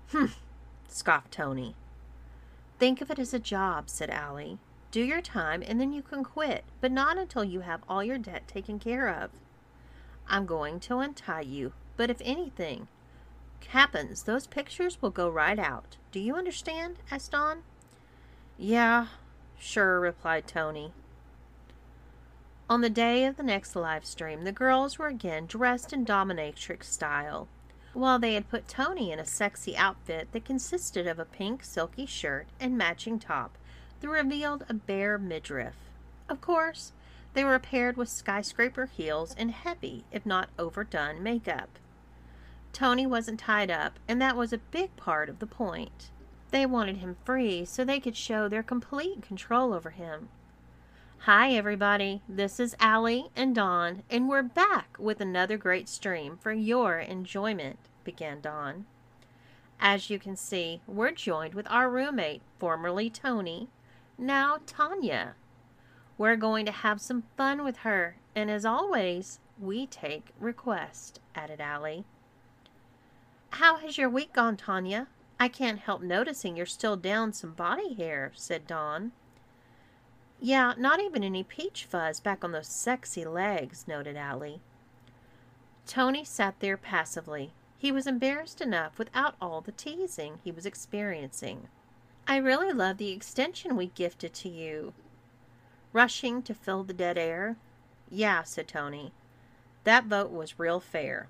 Humph, 0.08 0.40
scoffed 0.86 1.32
Tony. 1.32 1.76
Think 2.78 3.00
of 3.00 3.10
it 3.10 3.18
as 3.18 3.32
a 3.32 3.38
job, 3.38 3.88
said 3.88 4.10
Allie. 4.10 4.58
Do 4.90 5.02
your 5.02 5.20
time 5.20 5.62
and 5.66 5.80
then 5.80 5.92
you 5.92 6.02
can 6.02 6.24
quit, 6.24 6.64
but 6.80 6.90
not 6.90 7.18
until 7.18 7.44
you 7.44 7.60
have 7.60 7.82
all 7.88 8.02
your 8.02 8.18
debt 8.18 8.48
taken 8.48 8.78
care 8.78 9.08
of. 9.08 9.30
I'm 10.28 10.46
going 10.46 10.80
to 10.80 10.98
untie 10.98 11.42
you, 11.42 11.72
but 11.96 12.10
if 12.10 12.22
anything 12.24 12.88
happens, 13.68 14.22
those 14.22 14.46
pictures 14.46 15.02
will 15.02 15.10
go 15.10 15.28
right 15.28 15.58
out. 15.58 15.96
Do 16.10 16.20
you 16.20 16.34
understand? 16.34 16.96
asked 17.10 17.32
Dawn. 17.32 17.62
Yeah, 18.56 19.08
sure, 19.58 20.00
replied 20.00 20.46
Tony. 20.46 20.92
On 22.70 22.80
the 22.80 22.90
day 22.90 23.24
of 23.24 23.36
the 23.36 23.42
next 23.42 23.76
live 23.76 24.04
stream, 24.04 24.44
the 24.44 24.52
girls 24.52 24.98
were 24.98 25.06
again 25.06 25.46
dressed 25.46 25.92
in 25.92 26.04
dominatrix 26.04 26.84
style. 26.84 27.48
While 27.94 28.18
they 28.18 28.34
had 28.34 28.50
put 28.50 28.68
Tony 28.68 29.10
in 29.10 29.18
a 29.18 29.24
sexy 29.24 29.76
outfit 29.76 30.28
that 30.32 30.44
consisted 30.44 31.06
of 31.06 31.18
a 31.18 31.24
pink 31.24 31.64
silky 31.64 32.04
shirt 32.04 32.46
and 32.60 32.76
matching 32.76 33.18
top 33.18 33.56
that 34.00 34.08
revealed 34.08 34.64
a 34.68 34.74
bare 34.74 35.18
midriff. 35.18 35.74
Of 36.28 36.40
course, 36.40 36.92
they 37.34 37.44
were 37.44 37.58
paired 37.58 37.96
with 37.96 38.08
skyscraper 38.08 38.86
heels 38.86 39.34
and 39.38 39.50
heavy, 39.50 40.04
if 40.12 40.26
not 40.26 40.50
overdone, 40.58 41.22
makeup. 41.22 41.78
Tony 42.72 43.06
wasn't 43.06 43.40
tied 43.40 43.70
up, 43.70 43.98
and 44.06 44.20
that 44.20 44.36
was 44.36 44.52
a 44.52 44.58
big 44.58 44.94
part 44.96 45.28
of 45.28 45.38
the 45.38 45.46
point. 45.46 46.10
They 46.50 46.66
wanted 46.66 46.98
him 46.98 47.16
free 47.24 47.64
so 47.64 47.84
they 47.84 48.00
could 48.00 48.16
show 48.16 48.48
their 48.48 48.62
complete 48.62 49.22
control 49.22 49.72
over 49.72 49.90
him. 49.90 50.28
Hi, 51.22 51.52
everybody. 51.52 52.22
This 52.28 52.60
is 52.60 52.76
Allie 52.78 53.28
and 53.34 53.54
Dawn, 53.54 54.02
and 54.08 54.28
we're 54.28 54.42
back 54.42 54.96
with 54.98 55.20
another 55.20 55.56
great 55.56 55.88
stream 55.88 56.38
for 56.40 56.52
your 56.52 56.98
enjoyment, 56.98 57.78
began 58.04 58.40
Dawn. 58.40 58.86
As 59.80 60.10
you 60.10 60.18
can 60.18 60.36
see, 60.36 60.80
we're 60.86 61.10
joined 61.10 61.54
with 61.54 61.66
our 61.68 61.90
roommate, 61.90 62.42
formerly 62.58 63.10
Tony, 63.10 63.68
now 64.18 64.58
Tanya. 64.66 65.34
We're 66.18 66.36
going 66.36 66.66
to 66.66 66.72
have 66.72 67.00
some 67.00 67.22
fun 67.36 67.62
with 67.62 67.78
her, 67.78 68.16
and 68.34 68.50
as 68.50 68.64
always, 68.64 69.38
we 69.60 69.86
take 69.86 70.28
requests, 70.40 71.20
added 71.34 71.60
Allie. 71.60 72.04
How 73.50 73.76
has 73.76 73.96
your 73.96 74.10
week 74.10 74.32
gone, 74.32 74.56
Tanya? 74.56 75.06
I 75.40 75.48
can't 75.48 75.78
help 75.78 76.02
noticing 76.02 76.56
you're 76.56 76.66
still 76.66 76.96
down 76.96 77.32
some 77.32 77.52
body 77.52 77.94
hair, 77.94 78.32
said 78.34 78.66
Dawn. 78.66 79.12
Yeah, 80.40 80.74
not 80.76 81.00
even 81.00 81.22
any 81.22 81.44
peach 81.44 81.84
fuzz 81.84 82.20
back 82.20 82.44
on 82.44 82.52
those 82.52 82.68
sexy 82.68 83.24
legs, 83.24 83.86
noted 83.86 84.16
Allie. 84.16 84.60
Tony 85.86 86.24
sat 86.24 86.60
there 86.60 86.76
passively. 86.76 87.52
He 87.78 87.92
was 87.92 88.06
embarrassed 88.06 88.60
enough 88.60 88.98
without 88.98 89.36
all 89.40 89.60
the 89.60 89.72
teasing 89.72 90.38
he 90.42 90.50
was 90.50 90.66
experiencing. 90.66 91.68
I 92.30 92.36
really 92.36 92.74
love 92.74 92.98
the 92.98 93.10
extension 93.10 93.74
we 93.74 93.86
gifted 93.86 94.34
to 94.34 94.50
you. 94.50 94.92
Rushing 95.94 96.42
to 96.42 96.52
fill 96.52 96.84
the 96.84 96.92
dead 96.92 97.16
air? 97.16 97.56
Yeah, 98.10 98.42
said 98.42 98.68
Tony. 98.68 99.12
That 99.84 100.04
vote 100.04 100.30
was 100.30 100.58
real 100.58 100.78
fair. 100.78 101.28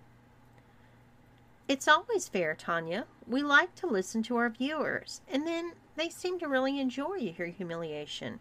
It's 1.69 1.87
always 1.87 2.26
fair, 2.28 2.57
Tanya. 2.57 3.07
We 3.28 3.43
like 3.43 3.76
to 3.76 3.87
listen 3.87 4.25
to 4.25 4.37
our 4.38 4.50
viewers, 4.50 5.21
and 5.28 5.47
then 5.47 5.75
they 5.95 6.09
seem 6.09 6.40
to 6.40 6.49
really 6.49 6.81
enjoy 6.81 7.14
your 7.19 7.47
humiliation. 7.47 8.40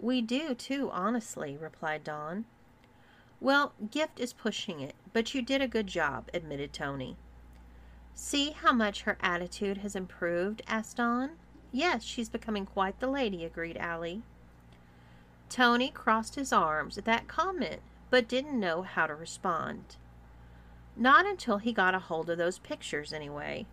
We 0.00 0.20
do, 0.20 0.54
too, 0.54 0.90
honestly, 0.92 1.56
replied 1.56 2.02
Dawn. 2.02 2.46
Well, 3.40 3.72
Gift 3.88 4.18
is 4.18 4.32
pushing 4.32 4.80
it, 4.80 4.96
but 5.12 5.32
you 5.32 5.42
did 5.42 5.62
a 5.62 5.68
good 5.68 5.86
job, 5.86 6.28
admitted 6.34 6.72
Tony. 6.72 7.16
See 8.14 8.50
how 8.50 8.72
much 8.72 9.02
her 9.02 9.16
attitude 9.20 9.78
has 9.78 9.94
improved? 9.94 10.62
asked 10.66 10.96
Dawn. 10.96 11.36
Yes, 11.72 12.02
she's 12.02 12.28
becoming 12.28 12.66
quite 12.66 13.00
the 13.00 13.06
lady, 13.06 13.44
agreed 13.44 13.76
Allie. 13.76 14.22
Tony 15.48 15.90
crossed 15.90 16.34
his 16.34 16.52
arms 16.52 16.98
at 16.98 17.04
that 17.04 17.28
comment, 17.28 17.80
but 18.10 18.28
didn't 18.28 18.58
know 18.58 18.82
how 18.82 19.06
to 19.06 19.14
respond. 19.14 19.96
Not 20.96 21.26
until 21.26 21.58
he 21.58 21.72
got 21.72 21.94
a 21.94 22.00
hold 22.00 22.28
of 22.28 22.38
those 22.38 22.58
pictures, 22.58 23.12
anyway. 23.12 23.66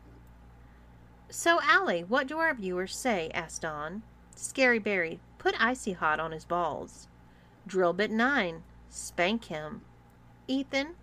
So, 1.29 1.59
Allie, 1.63 2.03
what 2.03 2.27
do 2.27 2.37
our 2.37 2.53
viewers 2.53 2.95
say? 2.95 3.31
asked 3.33 3.63
Dawn. 3.63 4.03
Scary 4.35 4.79
Barry, 4.79 5.19
put 5.37 5.55
Icy 5.59 5.93
Hot 5.93 6.19
on 6.19 6.31
his 6.31 6.45
balls. 6.45 7.07
Drillbit 7.67 8.11
9, 8.11 8.63
spank 8.89 9.45
him. 9.45 9.81
Ethan, 10.47 10.95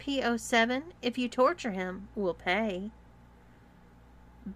PO7, 0.00 0.82
if 1.02 1.16
you 1.18 1.28
torture 1.28 1.70
him, 1.70 2.08
we'll 2.16 2.34
pay. 2.34 2.90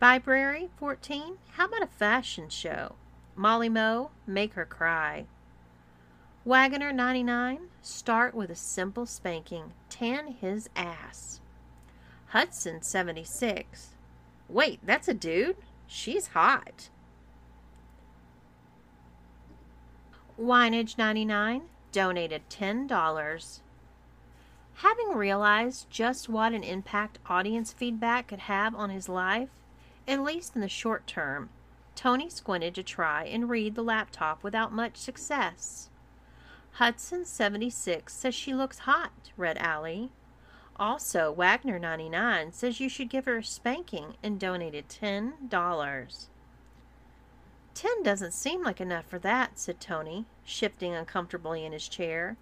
Library 0.01 0.71
14, 0.77 1.39
how 1.53 1.67
about 1.67 1.83
a 1.83 1.87
fashion 1.87 2.49
show? 2.49 2.95
Molly 3.37 3.69
Moe, 3.69 4.11
make 4.27 4.55
her 4.55 4.65
cry. 4.65 5.27
Wagoner 6.45 6.93
99, 6.93 7.69
start 7.83 8.35
with 8.35 8.51
a 8.51 8.55
simple 8.55 9.07
spanking. 9.07 9.73
Tan 9.89 10.29
his 10.29 10.69
ass. 10.75 11.41
Hudson 12.29 12.83
76. 12.83 13.91
Wait, 14.49 14.81
that's 14.83 15.09
a 15.09 15.15
dude? 15.15 15.57
She's 15.87 16.29
hot. 16.29 16.89
Wineage 20.41 20.99
99 20.99 21.63
donated 21.93 22.43
$10. 22.51 23.61
Having 24.77 25.09
realized 25.15 25.89
just 25.89 26.29
what 26.29 26.53
an 26.53 26.65
impact 26.65 27.19
audience 27.27 27.73
feedback 27.73 28.27
could 28.27 28.41
have 28.41 28.75
on 28.75 28.91
his 28.91 29.09
life, 29.09 29.51
at 30.07 30.23
least 30.23 30.55
in 30.55 30.61
the 30.61 30.69
short 30.69 31.07
term, 31.07 31.51
Tony 31.95 32.29
squinted 32.29 32.75
to 32.75 32.83
try 32.83 33.25
and 33.25 33.49
read 33.49 33.75
the 33.75 33.83
laptop 33.83 34.43
without 34.43 34.73
much 34.73 34.97
success. 34.97 35.89
Hudson 36.73 37.25
76 37.25 38.13
says 38.13 38.35
she 38.35 38.53
looks 38.53 38.81
hot, 38.81 39.13
read 39.37 39.57
Allie. 39.59 40.11
Also, 40.77 41.31
Wagner 41.31 41.79
99 41.79 42.53
says 42.53 42.81
you 42.81 42.89
should 42.89 43.09
give 43.09 43.27
her 43.27 43.39
a 43.39 43.45
spanking 43.45 44.17
and 44.23 44.41
donated 44.41 44.89
$10. 44.89 46.27
Ten 47.75 48.03
doesn't 48.03 48.33
seem 48.33 48.63
like 48.63 48.81
enough 48.81 49.05
for 49.05 49.19
that, 49.21 49.59
said 49.59 49.81
Tony, 49.81 50.27
shifting 50.45 50.95
uncomfortably 50.95 51.65
in 51.65 51.73
his 51.73 51.89
chair. 51.89 52.37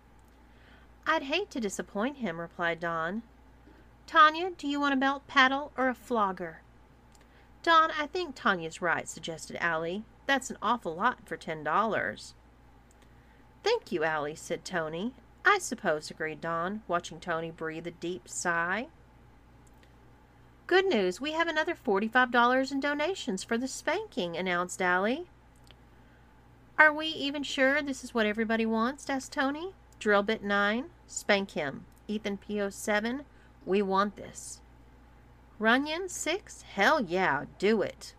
I'd 1.07 1.25
hate 1.25 1.51
to 1.51 1.61
disappoint 1.61 2.19
him, 2.19 2.41
replied 2.41 2.81
Dawn. 2.81 3.23
Tanya, 4.07 4.51
do 4.51 4.67
you 4.67 4.81
want 4.81 4.95
a 4.95 4.97
belt 4.97 5.27
paddle 5.27 5.73
or 5.77 5.89
a 5.89 5.95
flogger? 5.95 6.61
Dawn, 7.63 7.91
I 7.99 8.07
think 8.07 8.35
Tanya's 8.35 8.83
right, 8.83 9.09
suggested 9.09 9.57
Allie. 9.61 10.03
That's 10.27 10.51
an 10.51 10.59
awful 10.61 10.95
lot 10.97 11.19
for 11.27 11.37
ten 11.37 11.63
dollars. 11.63 12.35
Thank 13.63 13.93
you, 13.93 14.03
Allie, 14.03 14.35
said 14.35 14.65
Tony. 14.65 15.13
I 15.45 15.59
suppose, 15.59 16.11
agreed 16.11 16.41
Dawn, 16.41 16.83
watching 16.89 17.21
Tony 17.21 17.51
breathe 17.51 17.87
a 17.87 17.93
deep 17.93 18.29
sigh. 18.29 18.89
Good 20.67 20.87
news, 20.87 21.21
we 21.21 21.33
have 21.33 21.49
another 21.49 21.75
$45 21.75 22.73
in 22.73 22.81
donations 22.81 23.45
for 23.45 23.59
the 23.59 23.69
spanking, 23.69 24.37
announced 24.37 24.81
Allie. 24.81 25.27
Are 26.79 26.93
we 26.93 27.09
even 27.09 27.43
sure 27.43 27.83
this 27.83 28.03
is 28.03 28.15
what 28.15 28.27
everybody 28.27 28.65
wants? 28.65 29.11
asked 29.11 29.33
Tony. 29.33 29.75
Drill 29.99 30.23
bit 30.23 30.43
9, 30.43 30.87
spank 31.07 31.51
him. 31.53 31.85
Ethan 32.09 32.39
PO7, 32.39 33.25
we 33.67 33.83
want 33.83 34.17
this. 34.17 34.62
Runyon 35.63 36.09
6, 36.09 36.63
hell 36.75 37.01
yeah, 37.01 37.45
do 37.61 37.83
it. 37.83 38.15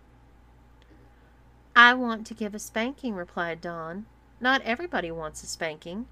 I 1.76 1.94
want 1.94 2.26
to 2.28 2.34
give 2.34 2.56
a 2.56 2.60
spanking, 2.60 3.16
replied 3.16 3.60
Dawn. 3.60 4.06
Not 4.40 4.62
everybody 4.62 5.12
wants 5.12 5.44
a 5.44 5.48
spanking. 5.48 6.06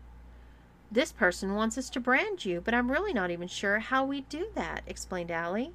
This 0.91 1.13
person 1.13 1.55
wants 1.55 1.77
us 1.77 1.89
to 1.91 2.01
brand 2.01 2.43
you, 2.43 2.59
but 2.59 2.73
I'm 2.73 2.91
really 2.91 3.13
not 3.13 3.31
even 3.31 3.47
sure 3.47 3.79
how 3.79 4.03
we 4.03 4.23
do 4.23 4.47
that, 4.55 4.83
explained 4.85 5.31
Allie. 5.31 5.71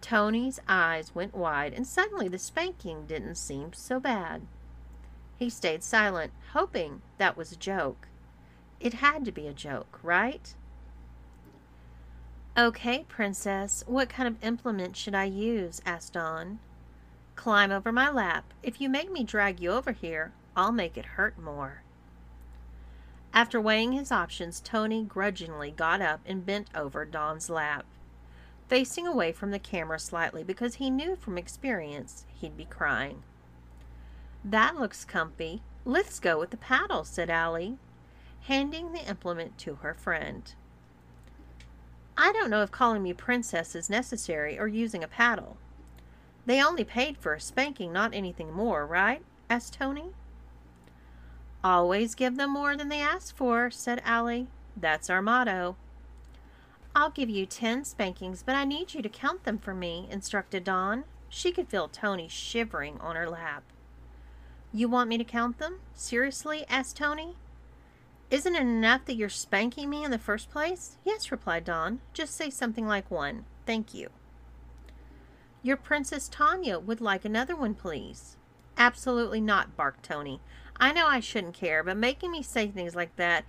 Tony's 0.00 0.60
eyes 0.68 1.12
went 1.12 1.34
wide, 1.34 1.72
and 1.72 1.84
suddenly 1.84 2.28
the 2.28 2.38
spanking 2.38 3.06
didn't 3.06 3.34
seem 3.34 3.72
so 3.72 3.98
bad. 3.98 4.42
He 5.40 5.50
stayed 5.50 5.82
silent, 5.82 6.30
hoping 6.52 7.02
that 7.18 7.36
was 7.36 7.50
a 7.50 7.56
joke. 7.56 8.06
It 8.78 8.94
had 8.94 9.24
to 9.24 9.32
be 9.32 9.48
a 9.48 9.52
joke, 9.52 9.98
right? 10.04 10.54
Okay, 12.56 13.04
Princess, 13.08 13.82
what 13.86 14.08
kind 14.08 14.28
of 14.28 14.42
implement 14.42 14.96
should 14.96 15.14
I 15.14 15.24
use? 15.24 15.80
asked 15.84 16.12
Dawn. 16.12 16.60
Climb 17.34 17.72
over 17.72 17.90
my 17.90 18.08
lap. 18.08 18.44
If 18.62 18.80
you 18.80 18.88
make 18.88 19.10
me 19.10 19.24
drag 19.24 19.60
you 19.60 19.70
over 19.72 19.92
here, 19.92 20.32
I'll 20.56 20.72
make 20.72 20.96
it 20.96 21.04
hurt 21.04 21.36
more. 21.38 21.82
After 23.32 23.60
weighing 23.60 23.92
his 23.92 24.12
options, 24.12 24.60
Tony 24.60 25.02
grudgingly 25.02 25.72
got 25.72 26.00
up 26.00 26.20
and 26.24 26.46
bent 26.46 26.68
over 26.74 27.04
Dawn's 27.04 27.50
lap 27.50 27.84
facing 28.68 29.06
away 29.06 29.32
from 29.32 29.50
the 29.50 29.58
camera 29.58 29.98
slightly 29.98 30.42
because 30.42 30.76
he 30.76 30.90
knew 30.90 31.16
from 31.16 31.38
experience 31.38 32.24
he'd 32.40 32.56
be 32.56 32.64
crying. 32.64 33.22
That 34.44 34.76
looks 34.76 35.04
comfy. 35.04 35.62
Let's 35.84 36.18
go 36.18 36.38
with 36.38 36.50
the 36.50 36.56
paddle, 36.56 37.04
said 37.04 37.30
Allie, 37.30 37.78
handing 38.42 38.92
the 38.92 39.06
implement 39.08 39.58
to 39.58 39.76
her 39.76 39.94
friend. 39.94 40.52
I 42.16 42.32
don't 42.32 42.50
know 42.50 42.62
if 42.62 42.70
calling 42.70 43.02
me 43.02 43.12
princess 43.12 43.74
is 43.74 43.90
necessary 43.90 44.58
or 44.58 44.68
using 44.68 45.02
a 45.02 45.08
paddle. 45.08 45.56
They 46.46 46.62
only 46.62 46.84
paid 46.84 47.18
for 47.18 47.34
a 47.34 47.40
spanking, 47.40 47.92
not 47.92 48.14
anything 48.14 48.52
more, 48.52 48.86
right? 48.86 49.22
asked 49.50 49.74
Tony. 49.74 50.12
Always 51.62 52.14
give 52.14 52.36
them 52.36 52.50
more 52.50 52.76
than 52.76 52.88
they 52.88 53.00
ask 53.00 53.34
for, 53.34 53.70
said 53.70 54.02
Allie. 54.04 54.48
That's 54.76 55.08
our 55.08 55.22
motto. 55.22 55.76
I'll 56.94 57.10
give 57.10 57.30
you 57.30 57.46
ten 57.46 57.84
spankings, 57.84 58.42
but 58.44 58.54
I 58.54 58.64
need 58.64 58.94
you 58.94 59.02
to 59.02 59.08
count 59.08 59.44
them 59.44 59.58
for 59.58 59.74
me, 59.74 60.06
instructed 60.10 60.62
Dawn. 60.62 61.04
She 61.28 61.50
could 61.50 61.68
feel 61.68 61.88
Tony 61.88 62.28
shivering 62.28 62.98
on 63.00 63.16
her 63.16 63.28
lap. 63.28 63.64
You 64.72 64.88
want 64.88 65.08
me 65.08 65.18
to 65.18 65.24
count 65.24 65.58
them? 65.58 65.80
Seriously? 65.94 66.64
asked 66.68 66.96
Tony. 66.96 67.36
Isn't 68.30 68.54
it 68.54 68.62
enough 68.62 69.04
that 69.04 69.16
you're 69.16 69.28
spanking 69.28 69.90
me 69.90 70.04
in 70.04 70.10
the 70.10 70.18
first 70.18 70.50
place? 70.50 70.96
Yes, 71.04 71.30
replied 71.30 71.64
Dawn. 71.64 72.00
Just 72.12 72.34
say 72.34 72.50
something 72.50 72.86
like 72.86 73.10
one. 73.10 73.44
Thank 73.66 73.94
you. 73.94 74.10
Your 75.62 75.76
Princess 75.76 76.28
Tanya 76.28 76.78
would 76.78 77.00
like 77.00 77.24
another 77.24 77.56
one, 77.56 77.74
please. 77.74 78.36
Absolutely 78.76 79.40
not, 79.40 79.76
barked 79.76 80.04
Tony. 80.04 80.40
I 80.76 80.92
know 80.92 81.06
I 81.06 81.20
shouldn't 81.20 81.54
care, 81.54 81.82
but 81.82 81.96
making 81.96 82.32
me 82.32 82.42
say 82.42 82.66
things 82.68 82.94
like 82.94 83.14
that, 83.16 83.44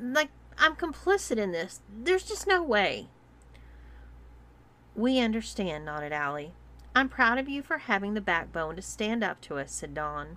like 0.00 0.30
I'm 0.58 0.74
complicit 0.74 1.36
in 1.36 1.52
this. 1.52 1.80
There's 1.88 2.24
just 2.24 2.46
no 2.46 2.62
way. 2.62 3.08
We 4.94 5.20
understand, 5.20 5.84
nodded 5.84 6.12
Allie. 6.12 6.52
I'm 6.94 7.08
proud 7.08 7.38
of 7.38 7.48
you 7.48 7.62
for 7.62 7.78
having 7.78 8.14
the 8.14 8.20
backbone 8.20 8.76
to 8.76 8.82
stand 8.82 9.24
up 9.24 9.40
to 9.42 9.58
us, 9.58 9.72
said 9.72 9.94
Dawn. 9.94 10.36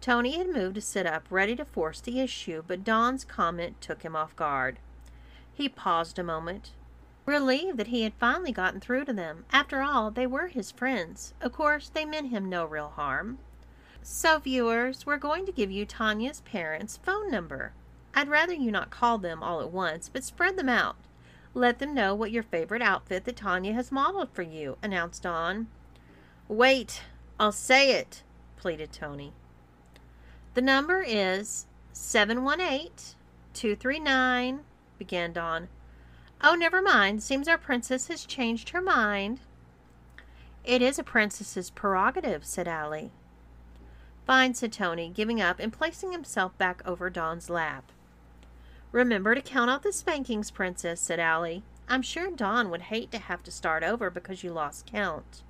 Tony 0.00 0.38
had 0.38 0.48
moved 0.48 0.76
to 0.76 0.80
sit 0.80 1.06
up, 1.06 1.26
ready 1.28 1.54
to 1.56 1.64
force 1.64 2.00
the 2.00 2.20
issue, 2.20 2.62
but 2.66 2.84
Dawn's 2.84 3.24
comment 3.24 3.80
took 3.80 4.02
him 4.02 4.16
off 4.16 4.34
guard. 4.34 4.78
He 5.52 5.68
paused 5.68 6.18
a 6.18 6.22
moment, 6.22 6.70
relieved 7.26 7.76
that 7.76 7.88
he 7.88 8.02
had 8.02 8.14
finally 8.14 8.50
gotten 8.50 8.80
through 8.80 9.04
to 9.04 9.12
them. 9.12 9.44
After 9.52 9.82
all, 9.82 10.10
they 10.10 10.26
were 10.26 10.48
his 10.48 10.70
friends. 10.70 11.34
Of 11.42 11.52
course, 11.52 11.90
they 11.90 12.06
meant 12.06 12.30
him 12.30 12.48
no 12.48 12.64
real 12.64 12.88
harm. 12.88 13.38
So, 14.02 14.38
viewers, 14.38 15.04
we're 15.04 15.18
going 15.18 15.44
to 15.44 15.52
give 15.52 15.70
you 15.70 15.84
Tanya's 15.84 16.40
parents' 16.40 16.98
phone 17.02 17.30
number. 17.30 17.72
I'd 18.14 18.28
rather 18.28 18.54
you 18.54 18.70
not 18.70 18.90
call 18.90 19.18
them 19.18 19.42
all 19.42 19.60
at 19.60 19.70
once, 19.70 20.08
but 20.08 20.24
spread 20.24 20.56
them 20.56 20.70
out. 20.70 20.96
Let 21.52 21.78
them 21.78 21.94
know 21.94 22.14
what 22.14 22.30
your 22.30 22.42
favorite 22.42 22.80
outfit 22.80 23.24
that 23.24 23.36
Tanya 23.36 23.74
has 23.74 23.92
modeled 23.92 24.30
for 24.32 24.42
you, 24.42 24.78
announced 24.82 25.24
Dawn. 25.24 25.66
Wait, 26.48 27.02
I'll 27.38 27.52
say 27.52 27.92
it, 27.92 28.22
pleaded 28.56 28.92
Tony. 28.92 29.34
The 30.54 30.62
number 30.62 31.02
is 31.06 31.66
718 31.92 32.90
239, 33.52 34.60
began 34.98 35.32
Dawn. 35.32 35.68
Oh, 36.42 36.54
never 36.54 36.80
mind. 36.80 37.22
Seems 37.22 37.46
our 37.46 37.58
princess 37.58 38.08
has 38.08 38.24
changed 38.24 38.70
her 38.70 38.80
mind. 38.80 39.40
It 40.64 40.82
is 40.82 40.98
a 40.98 41.04
princess's 41.04 41.70
prerogative, 41.70 42.44
said 42.44 42.66
Allie. 42.66 43.12
Fine, 44.26 44.54
said 44.54 44.72
Tony, 44.72 45.08
giving 45.08 45.40
up 45.40 45.58
and 45.58 45.72
placing 45.72 46.12
himself 46.12 46.56
back 46.58 46.82
over 46.86 47.10
Dawn's 47.10 47.50
lap. 47.50 47.92
Remember 48.92 49.34
to 49.34 49.42
count 49.42 49.70
out 49.70 49.82
the 49.82 49.92
spankings, 49.92 50.50
Princess, 50.50 51.00
said 51.00 51.20
Allie. 51.20 51.62
I'm 51.88 52.02
sure 52.02 52.30
Dawn 52.30 52.70
would 52.70 52.82
hate 52.82 53.10
to 53.12 53.18
have 53.18 53.42
to 53.44 53.50
start 53.50 53.82
over 53.82 54.10
because 54.10 54.42
you 54.42 54.52
lost 54.52 54.86
count. 54.86 55.42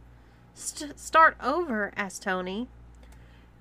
St- 0.54 0.98
start 0.98 1.36
over? 1.42 1.92
asked 1.96 2.22
Tony. 2.22 2.68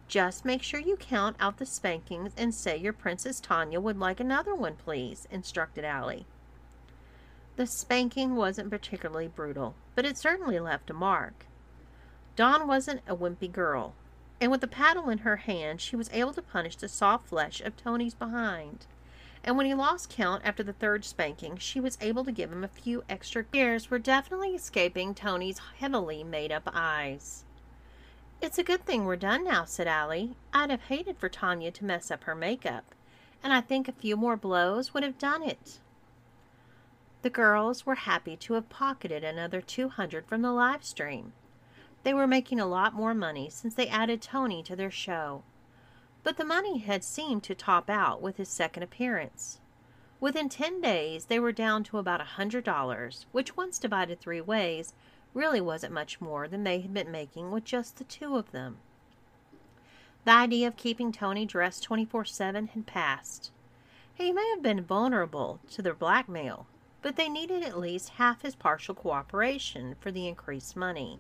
Just 0.10 0.43
make 0.43 0.62
sure 0.62 0.82
you 0.82 0.98
count 0.98 1.38
out 1.39 1.58
the 1.58 1.65
spankings 1.65 2.34
and 2.36 2.54
say 2.54 2.76
your 2.76 2.91
Princess 2.91 3.39
Tanya 3.39 3.80
would 3.80 3.98
like 3.98 4.19
another 4.19 4.54
one, 4.54 4.76
please, 4.76 5.26
instructed 5.32 5.86
Allie. 5.86 6.26
The 7.56 7.65
spanking 7.65 8.36
wasn't 8.36 8.69
particularly 8.69 9.28
brutal, 9.28 9.76
but 9.95 10.06
it 10.06 10.17
certainly 10.17 10.60
left 10.60 10.89
a 10.89 10.93
mark. 10.93 11.45
Dawn 12.36 12.67
wasn't 12.67 13.02
a 13.08 13.15
wimpy 13.15 13.50
girl, 13.50 13.93
and 14.41 14.52
with 14.52 14.60
the 14.60 14.67
paddle 14.67 15.10
in 15.10 15.19
her 15.19 15.38
hand, 15.38 15.80
she 15.80 15.95
was 15.95 16.10
able 16.12 16.34
to 16.34 16.41
punish 16.41 16.76
the 16.76 16.89
soft 16.89 17.30
flesh 17.30 17.62
of 17.62 17.78
Tony's 17.78 18.15
behind 18.15 18.86
and 19.43 19.56
when 19.56 19.65
he 19.65 19.74
lost 19.74 20.10
count 20.10 20.41
after 20.45 20.63
the 20.63 20.74
third 20.74 21.06
spanking, 21.06 21.58
she 21.58 21.80
was 21.80 21.98
able 22.02 22.26
to 22.26 22.32
give 22.32 22.52
him 22.52 22.63
a 22.63 22.67
few 22.67 23.04
extra 23.10 23.43
tears 23.43 23.89
were 23.89 24.00
definitely 24.00 24.50
escaping 24.50 25.15
Tony's 25.15 25.60
heavily 25.78 26.24
made 26.24 26.52
up 26.52 26.69
eyes. 26.74 27.45
It's 28.41 28.58
a 28.58 28.63
good 28.63 28.86
thing 28.86 29.06
we're 29.06 29.15
done 29.15 29.43
now, 29.43 29.65
said 29.65 29.88
Allie. 29.88 30.36
I'd 30.54 30.69
have 30.69 30.84
hated 30.84 31.17
for 31.17 31.30
Tanya 31.30 31.71
to 31.71 31.86
mess 31.86 32.10
up 32.10 32.23
her 32.23 32.36
makeup, 32.36 32.95
and 33.43 33.54
I 33.54 33.62
think 33.62 33.88
a 33.88 33.93
few 33.93 34.15
more 34.15 34.38
blows 34.38 34.93
would 34.93 35.04
have 35.04 35.17
done 35.17 35.43
it. 35.43 35.80
The 37.21 37.30
girls 37.30 37.86
were 37.86 37.95
happy 37.95 38.38
to 38.38 38.54
have 38.54 38.69
pocketed 38.69 39.23
another 39.23 39.62
200 39.62 40.25
from 40.25 40.41
the 40.41 40.52
live 40.52 40.86
stream. 40.86 41.34
They 42.04 42.13
were 42.13 42.28
making 42.28 42.60
a 42.60 42.65
lot 42.65 42.93
more 42.93 43.13
money 43.13 43.49
since 43.49 43.75
they 43.75 43.88
added 43.88 44.21
Tony 44.21 44.63
to 44.63 44.75
their 44.75 44.91
show 44.91 45.43
but 46.23 46.38
the 46.38 46.45
money 46.45 46.80
had 46.80 47.04
seemed 47.04 47.43
to 47.43 47.56
top 47.56 47.89
out 47.89 48.21
with 48.21 48.38
his 48.38 48.49
second 48.49 48.84
appearance. 48.84 49.60
Within 50.19 50.49
ten 50.49 50.82
days, 50.82 51.25
they 51.25 51.39
were 51.39 51.54
down 51.54 51.84
to 51.86 51.97
about 51.97 52.21
a 52.21 52.36
hundred 52.36 52.65
dollars, 52.65 53.25
which, 53.32 53.56
once 53.56 53.80
divided 53.80 54.19
three 54.19 54.41
ways, 54.41 54.93
really 55.33 55.61
wasn't 55.61 55.93
much 55.93 56.19
more 56.19 56.47
than 56.47 56.63
they 56.63 56.81
had 56.81 56.93
been 56.93 57.11
making 57.11 57.51
with 57.51 57.63
just 57.63 57.97
the 57.97 58.03
two 58.03 58.35
of 58.35 58.51
them. 58.51 58.77
The 60.25 60.31
idea 60.31 60.67
of 60.67 60.75
keeping 60.75 61.11
Tony 61.11 61.45
dressed 61.45 61.83
24 61.83 62.25
7 62.25 62.67
had 62.67 62.85
passed. 62.85 63.51
He 64.13 64.31
may 64.31 64.49
have 64.53 64.61
been 64.61 64.83
vulnerable 64.83 65.59
to 65.71 65.81
their 65.81 65.93
blackmail, 65.93 66.67
but 67.01 67.15
they 67.15 67.29
needed 67.29 67.63
at 67.63 67.79
least 67.79 68.09
half 68.09 68.41
his 68.41 68.55
partial 68.55 68.93
cooperation 68.93 69.95
for 69.99 70.11
the 70.11 70.27
increased 70.27 70.75
money 70.75 71.19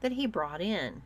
that 0.00 0.12
he 0.12 0.26
brought 0.26 0.60
in. 0.60 1.02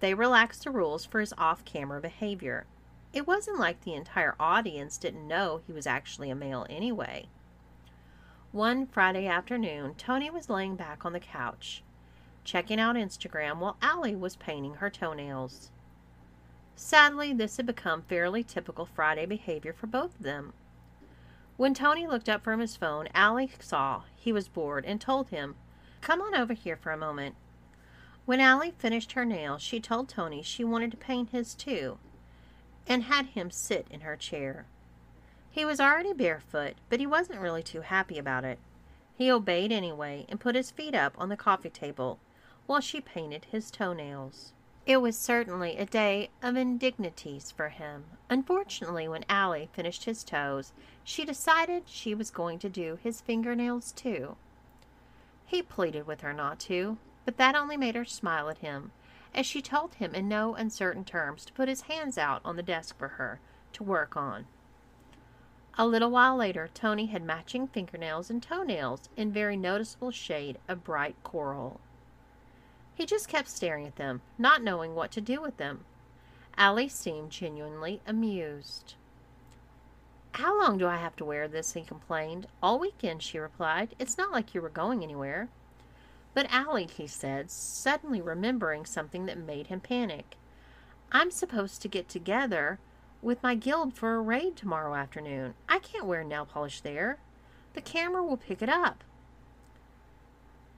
They 0.00 0.14
relaxed 0.14 0.64
the 0.64 0.70
rules 0.70 1.04
for 1.04 1.20
his 1.20 1.34
off 1.38 1.64
camera 1.64 2.00
behavior. 2.00 2.66
It 3.12 3.26
wasn't 3.26 3.58
like 3.58 3.82
the 3.82 3.94
entire 3.94 4.34
audience 4.40 4.96
didn't 4.96 5.28
know 5.28 5.60
he 5.66 5.72
was 5.72 5.86
actually 5.86 6.30
a 6.30 6.34
male 6.34 6.66
anyway. 6.70 7.28
One 8.52 8.84
Friday 8.84 9.26
afternoon, 9.26 9.94
Tony 9.94 10.28
was 10.28 10.50
laying 10.50 10.76
back 10.76 11.06
on 11.06 11.14
the 11.14 11.20
couch, 11.20 11.82
checking 12.44 12.78
out 12.78 12.96
Instagram 12.96 13.60
while 13.60 13.78
Allie 13.80 14.14
was 14.14 14.36
painting 14.36 14.74
her 14.74 14.90
toenails. 14.90 15.70
Sadly, 16.76 17.32
this 17.32 17.56
had 17.56 17.64
become 17.64 18.02
fairly 18.02 18.44
typical 18.44 18.84
Friday 18.84 19.24
behavior 19.24 19.72
for 19.72 19.86
both 19.86 20.16
of 20.16 20.22
them. 20.22 20.52
When 21.56 21.72
Tony 21.72 22.06
looked 22.06 22.28
up 22.28 22.44
from 22.44 22.60
his 22.60 22.76
phone, 22.76 23.08
Allie 23.14 23.50
saw 23.58 24.02
he 24.14 24.34
was 24.34 24.48
bored 24.48 24.84
and 24.84 25.00
told 25.00 25.30
him, 25.30 25.54
Come 26.02 26.20
on 26.20 26.34
over 26.34 26.52
here 26.52 26.76
for 26.76 26.92
a 26.92 26.96
moment. 26.98 27.36
When 28.26 28.38
Allie 28.38 28.74
finished 28.76 29.12
her 29.12 29.24
nails, 29.24 29.62
she 29.62 29.80
told 29.80 30.10
Tony 30.10 30.42
she 30.42 30.62
wanted 30.62 30.90
to 30.90 30.98
paint 30.98 31.30
his 31.30 31.54
too, 31.54 31.96
and 32.86 33.04
had 33.04 33.28
him 33.28 33.50
sit 33.50 33.86
in 33.90 34.00
her 34.00 34.14
chair. 34.14 34.66
He 35.52 35.66
was 35.66 35.80
already 35.80 36.14
barefoot, 36.14 36.76
but 36.88 36.98
he 36.98 37.06
wasn't 37.06 37.38
really 37.38 37.62
too 37.62 37.82
happy 37.82 38.18
about 38.18 38.42
it. 38.42 38.58
He 39.14 39.30
obeyed 39.30 39.70
anyway 39.70 40.24
and 40.30 40.40
put 40.40 40.54
his 40.54 40.70
feet 40.70 40.94
up 40.94 41.14
on 41.18 41.28
the 41.28 41.36
coffee 41.36 41.68
table 41.68 42.18
while 42.64 42.80
she 42.80 43.02
painted 43.02 43.44
his 43.44 43.70
toenails. 43.70 44.54
It 44.86 44.96
was 45.02 45.18
certainly 45.18 45.76
a 45.76 45.84
day 45.84 46.30
of 46.42 46.56
indignities 46.56 47.50
for 47.50 47.68
him. 47.68 48.04
Unfortunately, 48.30 49.06
when 49.06 49.26
Allie 49.28 49.68
finished 49.74 50.04
his 50.06 50.24
toes, 50.24 50.72
she 51.04 51.26
decided 51.26 51.82
she 51.86 52.14
was 52.14 52.30
going 52.30 52.58
to 52.60 52.70
do 52.70 52.98
his 53.02 53.20
fingernails 53.20 53.92
too. 53.92 54.36
He 55.44 55.60
pleaded 55.60 56.06
with 56.06 56.22
her 56.22 56.32
not 56.32 56.60
to, 56.60 56.96
but 57.26 57.36
that 57.36 57.54
only 57.54 57.76
made 57.76 57.94
her 57.94 58.06
smile 58.06 58.48
at 58.48 58.58
him 58.58 58.90
as 59.34 59.44
she 59.44 59.60
told 59.60 59.96
him 59.96 60.14
in 60.14 60.28
no 60.28 60.54
uncertain 60.54 61.04
terms 61.04 61.44
to 61.44 61.52
put 61.52 61.68
his 61.68 61.82
hands 61.82 62.16
out 62.16 62.40
on 62.42 62.56
the 62.56 62.62
desk 62.62 62.96
for 62.98 63.08
her 63.08 63.38
to 63.74 63.84
work 63.84 64.16
on. 64.16 64.46
A 65.78 65.86
little 65.86 66.10
while 66.10 66.36
later, 66.36 66.68
Tony 66.74 67.06
had 67.06 67.22
matching 67.22 67.66
fingernails 67.66 68.28
and 68.28 68.42
toenails 68.42 69.08
in 69.16 69.32
very 69.32 69.56
noticeable 69.56 70.10
shade 70.10 70.58
of 70.68 70.84
bright 70.84 71.16
coral. 71.22 71.80
He 72.94 73.06
just 73.06 73.28
kept 73.28 73.48
staring 73.48 73.86
at 73.86 73.96
them, 73.96 74.20
not 74.36 74.62
knowing 74.62 74.94
what 74.94 75.10
to 75.12 75.20
do 75.22 75.40
with 75.40 75.56
them. 75.56 75.84
Allie 76.58 76.88
seemed 76.88 77.30
genuinely 77.30 78.02
amused. 78.06 78.94
How 80.32 80.58
long 80.58 80.76
do 80.76 80.86
I 80.86 80.96
have 80.96 81.16
to 81.16 81.24
wear 81.24 81.48
this? 81.48 81.72
he 81.72 81.82
complained. 81.82 82.46
All 82.62 82.78
weekend, 82.78 83.22
she 83.22 83.38
replied. 83.38 83.94
It's 83.98 84.18
not 84.18 84.30
like 84.30 84.54
you 84.54 84.60
were 84.60 84.68
going 84.68 85.02
anywhere. 85.02 85.48
But 86.34 86.50
Allie, 86.50 86.86
he 86.86 87.06
said, 87.06 87.50
suddenly 87.50 88.20
remembering 88.20 88.84
something 88.84 89.26
that 89.26 89.38
made 89.38 89.68
him 89.68 89.80
panic. 89.80 90.36
I'm 91.10 91.30
supposed 91.30 91.82
to 91.82 91.88
get 91.88 92.08
together 92.08 92.78
with 93.22 93.42
my 93.42 93.54
guild 93.54 93.94
for 93.94 94.14
a 94.14 94.20
raid 94.20 94.56
tomorrow 94.56 94.94
afternoon. 94.94 95.54
I 95.68 95.78
can't 95.78 96.06
wear 96.06 96.24
nail 96.24 96.44
polish 96.44 96.80
there. 96.80 97.18
The 97.74 97.80
camera 97.80 98.22
will 98.22 98.36
pick 98.36 98.60
it 98.60 98.68
up. 98.68 99.04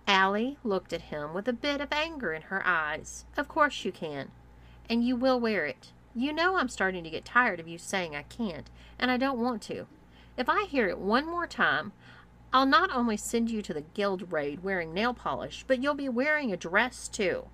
Allie 0.06 0.58
looked 0.62 0.92
at 0.92 1.02
him 1.02 1.32
with 1.32 1.48
a 1.48 1.52
bit 1.52 1.80
of 1.80 1.88
anger 1.90 2.34
in 2.34 2.42
her 2.42 2.62
eyes. 2.64 3.24
Of 3.36 3.48
course 3.48 3.84
you 3.84 3.90
can. 3.90 4.30
And 4.88 5.02
you 5.02 5.16
will 5.16 5.40
wear 5.40 5.64
it. 5.64 5.92
You 6.14 6.32
know 6.32 6.56
I'm 6.56 6.68
starting 6.68 7.02
to 7.04 7.10
get 7.10 7.24
tired 7.24 7.58
of 7.58 7.66
you 7.66 7.78
saying 7.78 8.14
I 8.14 8.22
can't, 8.22 8.70
and 8.98 9.10
I 9.10 9.16
don't 9.16 9.40
want 9.40 9.62
to. 9.62 9.86
If 10.36 10.48
I 10.48 10.64
hear 10.64 10.88
it 10.88 10.98
one 10.98 11.26
more 11.26 11.46
time, 11.46 11.92
I'll 12.52 12.66
not 12.66 12.94
only 12.94 13.16
send 13.16 13.50
you 13.50 13.62
to 13.62 13.74
the 13.74 13.80
guild 13.80 14.30
raid 14.30 14.62
wearing 14.62 14.92
nail 14.92 15.14
polish, 15.14 15.64
but 15.66 15.82
you'll 15.82 15.94
be 15.94 16.08
wearing 16.08 16.52
a 16.52 16.56
dress 16.56 17.08
too. 17.08 17.46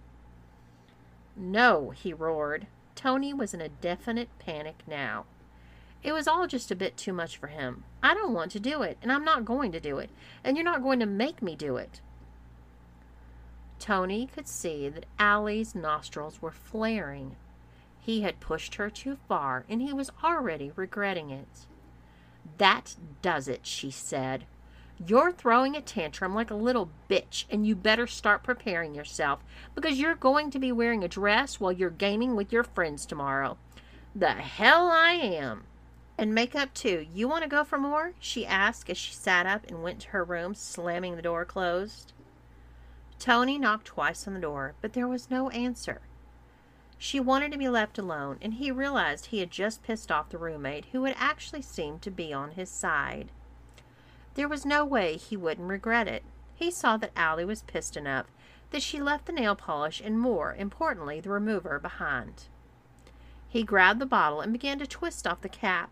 No, 1.36 1.90
he 1.90 2.12
roared. 2.12 2.66
Tony 3.00 3.32
was 3.32 3.54
in 3.54 3.62
a 3.62 3.68
definite 3.70 4.28
panic 4.38 4.82
now. 4.86 5.24
It 6.02 6.12
was 6.12 6.28
all 6.28 6.46
just 6.46 6.70
a 6.70 6.76
bit 6.76 6.98
too 6.98 7.14
much 7.14 7.38
for 7.38 7.46
him. 7.46 7.84
I 8.02 8.12
don't 8.12 8.34
want 8.34 8.52
to 8.52 8.60
do 8.60 8.82
it, 8.82 8.98
and 9.00 9.10
I'm 9.10 9.24
not 9.24 9.46
going 9.46 9.72
to 9.72 9.80
do 9.80 9.96
it, 9.96 10.10
and 10.44 10.54
you're 10.54 10.64
not 10.64 10.82
going 10.82 11.00
to 11.00 11.06
make 11.06 11.40
me 11.40 11.56
do 11.56 11.78
it. 11.78 12.02
Tony 13.78 14.26
could 14.26 14.46
see 14.46 14.90
that 14.90 15.06
Allie's 15.18 15.74
nostrils 15.74 16.42
were 16.42 16.50
flaring. 16.50 17.36
He 17.98 18.20
had 18.20 18.38
pushed 18.38 18.74
her 18.74 18.90
too 18.90 19.16
far, 19.26 19.64
and 19.66 19.80
he 19.80 19.94
was 19.94 20.12
already 20.22 20.70
regretting 20.76 21.30
it. 21.30 21.66
That 22.58 22.96
does 23.22 23.48
it, 23.48 23.66
she 23.66 23.90
said. 23.90 24.44
You're 25.06 25.32
throwing 25.32 25.76
a 25.76 25.80
tantrum 25.80 26.34
like 26.34 26.50
a 26.50 26.54
little 26.54 26.90
bitch, 27.08 27.46
and 27.48 27.66
you 27.66 27.74
better 27.74 28.06
start 28.06 28.42
preparing 28.42 28.94
yourself 28.94 29.42
because 29.74 29.98
you're 29.98 30.14
going 30.14 30.50
to 30.50 30.58
be 30.58 30.72
wearing 30.72 31.02
a 31.02 31.08
dress 31.08 31.58
while 31.58 31.72
you're 31.72 31.88
gaming 31.88 32.36
with 32.36 32.52
your 32.52 32.64
friends 32.64 33.06
tomorrow. 33.06 33.56
The 34.14 34.32
hell 34.32 34.90
I 34.90 35.12
am. 35.12 35.64
And 36.18 36.34
makeup 36.34 36.74
too. 36.74 37.06
You 37.14 37.28
want 37.28 37.44
to 37.44 37.48
go 37.48 37.64
for 37.64 37.78
more? 37.78 38.12
she 38.20 38.44
asked 38.44 38.90
as 38.90 38.98
she 38.98 39.14
sat 39.14 39.46
up 39.46 39.66
and 39.66 39.82
went 39.82 40.00
to 40.00 40.08
her 40.08 40.22
room, 40.22 40.54
slamming 40.54 41.16
the 41.16 41.22
door 41.22 41.46
closed. 41.46 42.12
Tony 43.18 43.58
knocked 43.58 43.86
twice 43.86 44.28
on 44.28 44.34
the 44.34 44.40
door, 44.40 44.74
but 44.82 44.92
there 44.92 45.08
was 45.08 45.30
no 45.30 45.48
answer. 45.48 46.02
She 46.98 47.18
wanted 47.18 47.52
to 47.52 47.58
be 47.58 47.70
left 47.70 47.96
alone, 47.96 48.36
and 48.42 48.54
he 48.54 48.70
realized 48.70 49.26
he 49.26 49.38
had 49.38 49.50
just 49.50 49.82
pissed 49.82 50.12
off 50.12 50.28
the 50.28 50.36
roommate 50.36 50.86
who 50.92 51.04
had 51.04 51.16
actually 51.18 51.62
seemed 51.62 52.02
to 52.02 52.10
be 52.10 52.34
on 52.34 52.50
his 52.50 52.68
side. 52.68 53.30
There 54.34 54.48
was 54.48 54.64
no 54.64 54.84
way 54.84 55.16
he 55.16 55.36
wouldn't 55.36 55.68
regret 55.68 56.08
it. 56.08 56.22
He 56.54 56.70
saw 56.70 56.96
that 56.98 57.12
Allie 57.16 57.44
was 57.44 57.62
pissed 57.62 57.96
enough 57.96 58.26
that 58.70 58.82
she 58.82 59.00
left 59.00 59.26
the 59.26 59.32
nail 59.32 59.56
polish 59.56 60.00
and, 60.00 60.18
more 60.18 60.54
importantly, 60.54 61.20
the 61.20 61.30
remover 61.30 61.78
behind. 61.78 62.44
He 63.48 63.64
grabbed 63.64 64.00
the 64.00 64.06
bottle 64.06 64.40
and 64.40 64.52
began 64.52 64.78
to 64.78 64.86
twist 64.86 65.26
off 65.26 65.40
the 65.40 65.48
cap, 65.48 65.90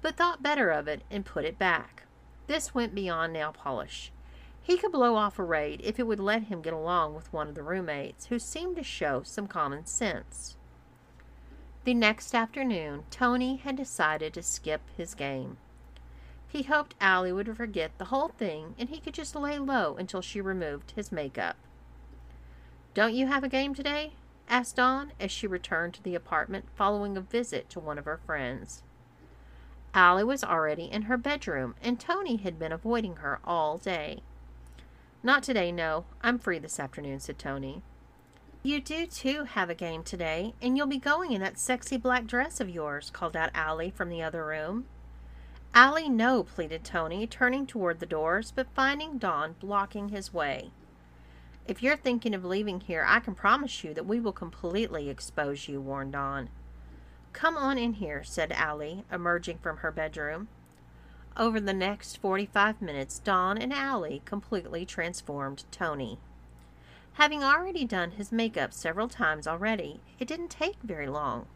but 0.00 0.16
thought 0.16 0.42
better 0.42 0.70
of 0.70 0.88
it 0.88 1.02
and 1.10 1.24
put 1.24 1.44
it 1.44 1.58
back. 1.58 2.04
This 2.46 2.74
went 2.74 2.94
beyond 2.94 3.32
nail 3.32 3.52
polish. 3.52 4.10
He 4.62 4.78
could 4.78 4.92
blow 4.92 5.16
off 5.16 5.38
a 5.38 5.44
raid 5.44 5.80
if 5.84 5.98
it 5.98 6.06
would 6.06 6.20
let 6.20 6.44
him 6.44 6.62
get 6.62 6.72
along 6.72 7.14
with 7.14 7.32
one 7.32 7.48
of 7.48 7.54
the 7.54 7.62
roommates, 7.62 8.26
who 8.26 8.38
seemed 8.38 8.76
to 8.76 8.82
show 8.82 9.22
some 9.22 9.46
common 9.46 9.86
sense. 9.86 10.56
The 11.84 11.94
next 11.94 12.34
afternoon, 12.34 13.02
Tony 13.10 13.56
had 13.56 13.76
decided 13.76 14.32
to 14.34 14.42
skip 14.42 14.82
his 14.96 15.14
game. 15.14 15.56
He 16.52 16.64
hoped 16.64 16.94
Allie 17.00 17.32
would 17.32 17.56
forget 17.56 17.96
the 17.96 18.04
whole 18.06 18.28
thing 18.28 18.74
and 18.78 18.90
he 18.90 19.00
could 19.00 19.14
just 19.14 19.34
lay 19.34 19.58
low 19.58 19.96
until 19.96 20.20
she 20.20 20.38
removed 20.38 20.90
his 20.90 21.10
makeup. 21.10 21.56
Don't 22.92 23.14
you 23.14 23.26
have 23.26 23.42
a 23.42 23.48
game 23.48 23.74
today? 23.74 24.12
asked 24.50 24.76
Dawn 24.76 25.12
as 25.18 25.30
she 25.30 25.46
returned 25.46 25.94
to 25.94 26.02
the 26.02 26.14
apartment 26.14 26.66
following 26.74 27.16
a 27.16 27.22
visit 27.22 27.70
to 27.70 27.80
one 27.80 27.96
of 27.96 28.04
her 28.04 28.20
friends. 28.26 28.82
Allie 29.94 30.24
was 30.24 30.44
already 30.44 30.84
in 30.84 31.02
her 31.02 31.16
bedroom, 31.16 31.74
and 31.82 31.98
Tony 31.98 32.36
had 32.36 32.58
been 32.58 32.70
avoiding 32.70 33.16
her 33.16 33.40
all 33.44 33.78
day. 33.78 34.22
Not 35.22 35.42
today, 35.42 35.72
no. 35.72 36.04
I'm 36.20 36.38
free 36.38 36.58
this 36.58 36.78
afternoon, 36.78 37.20
said 37.20 37.38
Tony. 37.38 37.80
You 38.62 38.78
do, 38.78 39.06
too, 39.06 39.44
have 39.44 39.70
a 39.70 39.74
game 39.74 40.02
today, 40.02 40.52
and 40.60 40.76
you'll 40.76 40.86
be 40.86 40.98
going 40.98 41.32
in 41.32 41.40
that 41.40 41.58
sexy 41.58 41.96
black 41.96 42.26
dress 42.26 42.60
of 42.60 42.68
yours, 42.68 43.08
called 43.08 43.36
out 43.36 43.50
Allie 43.54 43.90
from 43.90 44.10
the 44.10 44.22
other 44.22 44.44
room. 44.44 44.84
Allie, 45.74 46.10
no, 46.10 46.42
pleaded 46.42 46.84
Tony, 46.84 47.26
turning 47.26 47.66
toward 47.66 47.98
the 47.98 48.04
doors, 48.04 48.52
but 48.54 48.66
finding 48.74 49.16
Dawn 49.16 49.54
blocking 49.58 50.10
his 50.10 50.32
way. 50.32 50.70
If 51.66 51.82
you're 51.82 51.96
thinking 51.96 52.34
of 52.34 52.44
leaving 52.44 52.80
here, 52.80 53.04
I 53.08 53.20
can 53.20 53.34
promise 53.34 53.82
you 53.82 53.94
that 53.94 54.04
we 54.04 54.20
will 54.20 54.32
completely 54.32 55.08
expose 55.08 55.68
you, 55.68 55.80
warned 55.80 56.12
Dawn. 56.12 56.50
Come 57.32 57.56
on 57.56 57.78
in 57.78 57.94
here, 57.94 58.22
said 58.22 58.52
Allie, 58.52 59.04
emerging 59.10 59.58
from 59.58 59.78
her 59.78 59.90
bedroom. 59.90 60.48
Over 61.38 61.58
the 61.58 61.72
next 61.72 62.18
45 62.18 62.82
minutes, 62.82 63.18
Dawn 63.18 63.56
and 63.56 63.72
Allie 63.72 64.20
completely 64.26 64.84
transformed 64.84 65.64
Tony. 65.70 66.18
Having 67.14 67.42
already 67.42 67.86
done 67.86 68.12
his 68.12 68.30
makeup 68.30 68.74
several 68.74 69.08
times 69.08 69.46
already, 69.46 70.00
it 70.18 70.28
didn't 70.28 70.50
take 70.50 70.76
very 70.82 71.08
long. 71.08 71.46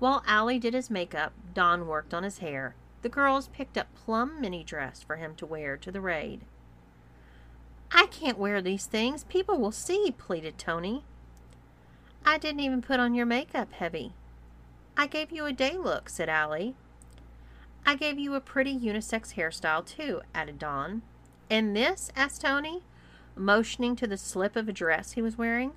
While 0.00 0.24
Allie 0.26 0.58
did 0.58 0.74
his 0.74 0.90
makeup, 0.90 1.32
Dawn 1.54 1.86
worked 1.86 2.12
on 2.12 2.24
his 2.24 2.38
hair, 2.38 2.74
the 3.04 3.10
girls 3.10 3.48
picked 3.48 3.76
up 3.76 3.94
plum 3.94 4.40
mini 4.40 4.64
dress 4.64 5.02
for 5.02 5.16
him 5.16 5.34
to 5.34 5.44
wear 5.44 5.76
to 5.76 5.92
the 5.92 6.00
raid. 6.00 6.40
I 7.92 8.06
can't 8.06 8.38
wear 8.38 8.62
these 8.62 8.86
things. 8.86 9.24
People 9.24 9.58
will 9.58 9.72
see, 9.72 10.14
pleaded 10.16 10.56
Tony. 10.56 11.04
I 12.24 12.38
didn't 12.38 12.60
even 12.60 12.80
put 12.80 13.00
on 13.00 13.14
your 13.14 13.26
makeup, 13.26 13.72
Heavy. 13.72 14.14
I 14.96 15.06
gave 15.06 15.30
you 15.30 15.44
a 15.44 15.52
day 15.52 15.76
look, 15.76 16.08
said 16.08 16.30
Allie. 16.30 16.76
I 17.84 17.94
gave 17.94 18.18
you 18.18 18.34
a 18.34 18.40
pretty 18.40 18.74
unisex 18.74 19.34
hairstyle, 19.34 19.84
too, 19.84 20.22
added 20.34 20.58
Dawn. 20.58 21.02
And 21.50 21.76
this? 21.76 22.10
asked 22.16 22.40
Tony, 22.40 22.84
motioning 23.36 23.96
to 23.96 24.06
the 24.06 24.16
slip 24.16 24.56
of 24.56 24.66
a 24.66 24.72
dress 24.72 25.12
he 25.12 25.20
was 25.20 25.36
wearing. 25.36 25.72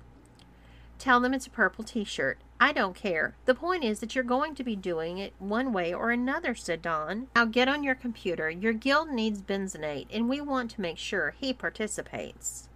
Tell 0.98 1.20
them 1.20 1.34
it's 1.34 1.46
a 1.46 1.50
purple 1.50 1.84
t 1.84 2.04
shirt. 2.04 2.38
I 2.60 2.72
don't 2.72 2.96
care. 2.96 3.36
The 3.44 3.54
point 3.54 3.84
is 3.84 4.00
that 4.00 4.14
you're 4.14 4.24
going 4.24 4.56
to 4.56 4.64
be 4.64 4.74
doing 4.74 5.18
it 5.18 5.32
one 5.38 5.72
way 5.72 5.94
or 5.94 6.10
another, 6.10 6.56
said 6.56 6.82
Dawn. 6.82 7.28
Now 7.36 7.44
get 7.44 7.68
on 7.68 7.84
your 7.84 7.94
computer. 7.94 8.50
Your 8.50 8.72
guild 8.72 9.10
needs 9.10 9.40
benzenate, 9.40 10.06
and 10.10 10.28
we 10.28 10.40
want 10.40 10.72
to 10.72 10.80
make 10.80 10.98
sure 10.98 11.34
he 11.38 11.52
participates. 11.52 12.68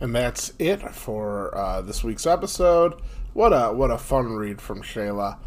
And 0.00 0.14
that's 0.14 0.52
it 0.58 0.80
for 0.94 1.56
uh, 1.56 1.82
this 1.82 2.02
week's 2.02 2.26
episode. 2.26 3.00
What 3.34 3.50
a 3.50 3.72
what 3.72 3.90
a 3.90 3.98
fun 3.98 4.32
read 4.32 4.60
from 4.60 4.82
Shayla. 4.82 5.38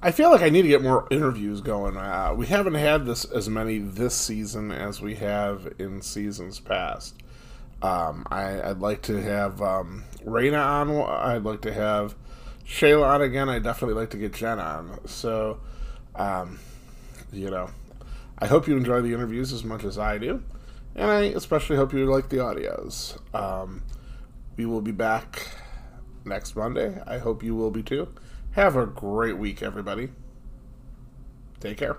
I 0.00 0.10
feel 0.10 0.30
like 0.30 0.42
I 0.42 0.50
need 0.50 0.62
to 0.62 0.68
get 0.68 0.82
more 0.82 1.06
interviews 1.10 1.60
going. 1.60 1.96
Uh, 1.96 2.34
we 2.36 2.46
haven't 2.46 2.74
had 2.74 3.06
this 3.06 3.24
as 3.24 3.48
many 3.48 3.78
this 3.78 4.14
season 4.14 4.70
as 4.70 5.00
we 5.00 5.14
have 5.16 5.72
in 5.78 6.02
seasons 6.02 6.60
past. 6.60 7.14
Um, 7.82 8.26
I, 8.30 8.68
would 8.68 8.80
like 8.80 9.02
to 9.02 9.20
have 9.20 9.60
um, 9.60 10.04
Raina 10.24 10.64
on. 10.64 10.90
I'd 10.90 11.42
like 11.42 11.62
to 11.62 11.72
have 11.72 12.14
Shayla 12.66 13.06
on 13.06 13.22
again. 13.22 13.48
I'd 13.48 13.62
definitely 13.62 14.00
like 14.00 14.10
to 14.10 14.16
get 14.16 14.32
Jen 14.34 14.58
on. 14.58 14.98
So, 15.06 15.60
um, 16.14 16.58
you 17.32 17.50
know, 17.50 17.70
I 18.38 18.46
hope 18.46 18.66
you 18.66 18.76
enjoy 18.76 19.00
the 19.00 19.12
interviews 19.12 19.52
as 19.52 19.64
much 19.64 19.84
as 19.84 19.98
I 19.98 20.18
do. 20.18 20.42
And 20.94 21.10
I 21.10 21.22
especially 21.24 21.76
hope 21.76 21.92
you 21.92 22.06
like 22.06 22.28
the 22.28 22.38
audios. 22.38 23.18
Um, 23.34 23.82
We 24.56 24.66
will 24.66 24.80
be 24.80 24.92
back 24.92 25.48
next 26.24 26.54
Monday. 26.54 27.00
I 27.06 27.18
hope 27.18 27.42
you 27.42 27.54
will 27.56 27.72
be 27.72 27.82
too. 27.82 28.08
Have 28.52 28.76
a 28.76 28.86
great 28.86 29.36
week, 29.36 29.62
everybody. 29.62 30.10
Take 31.58 31.78
care. 31.78 31.96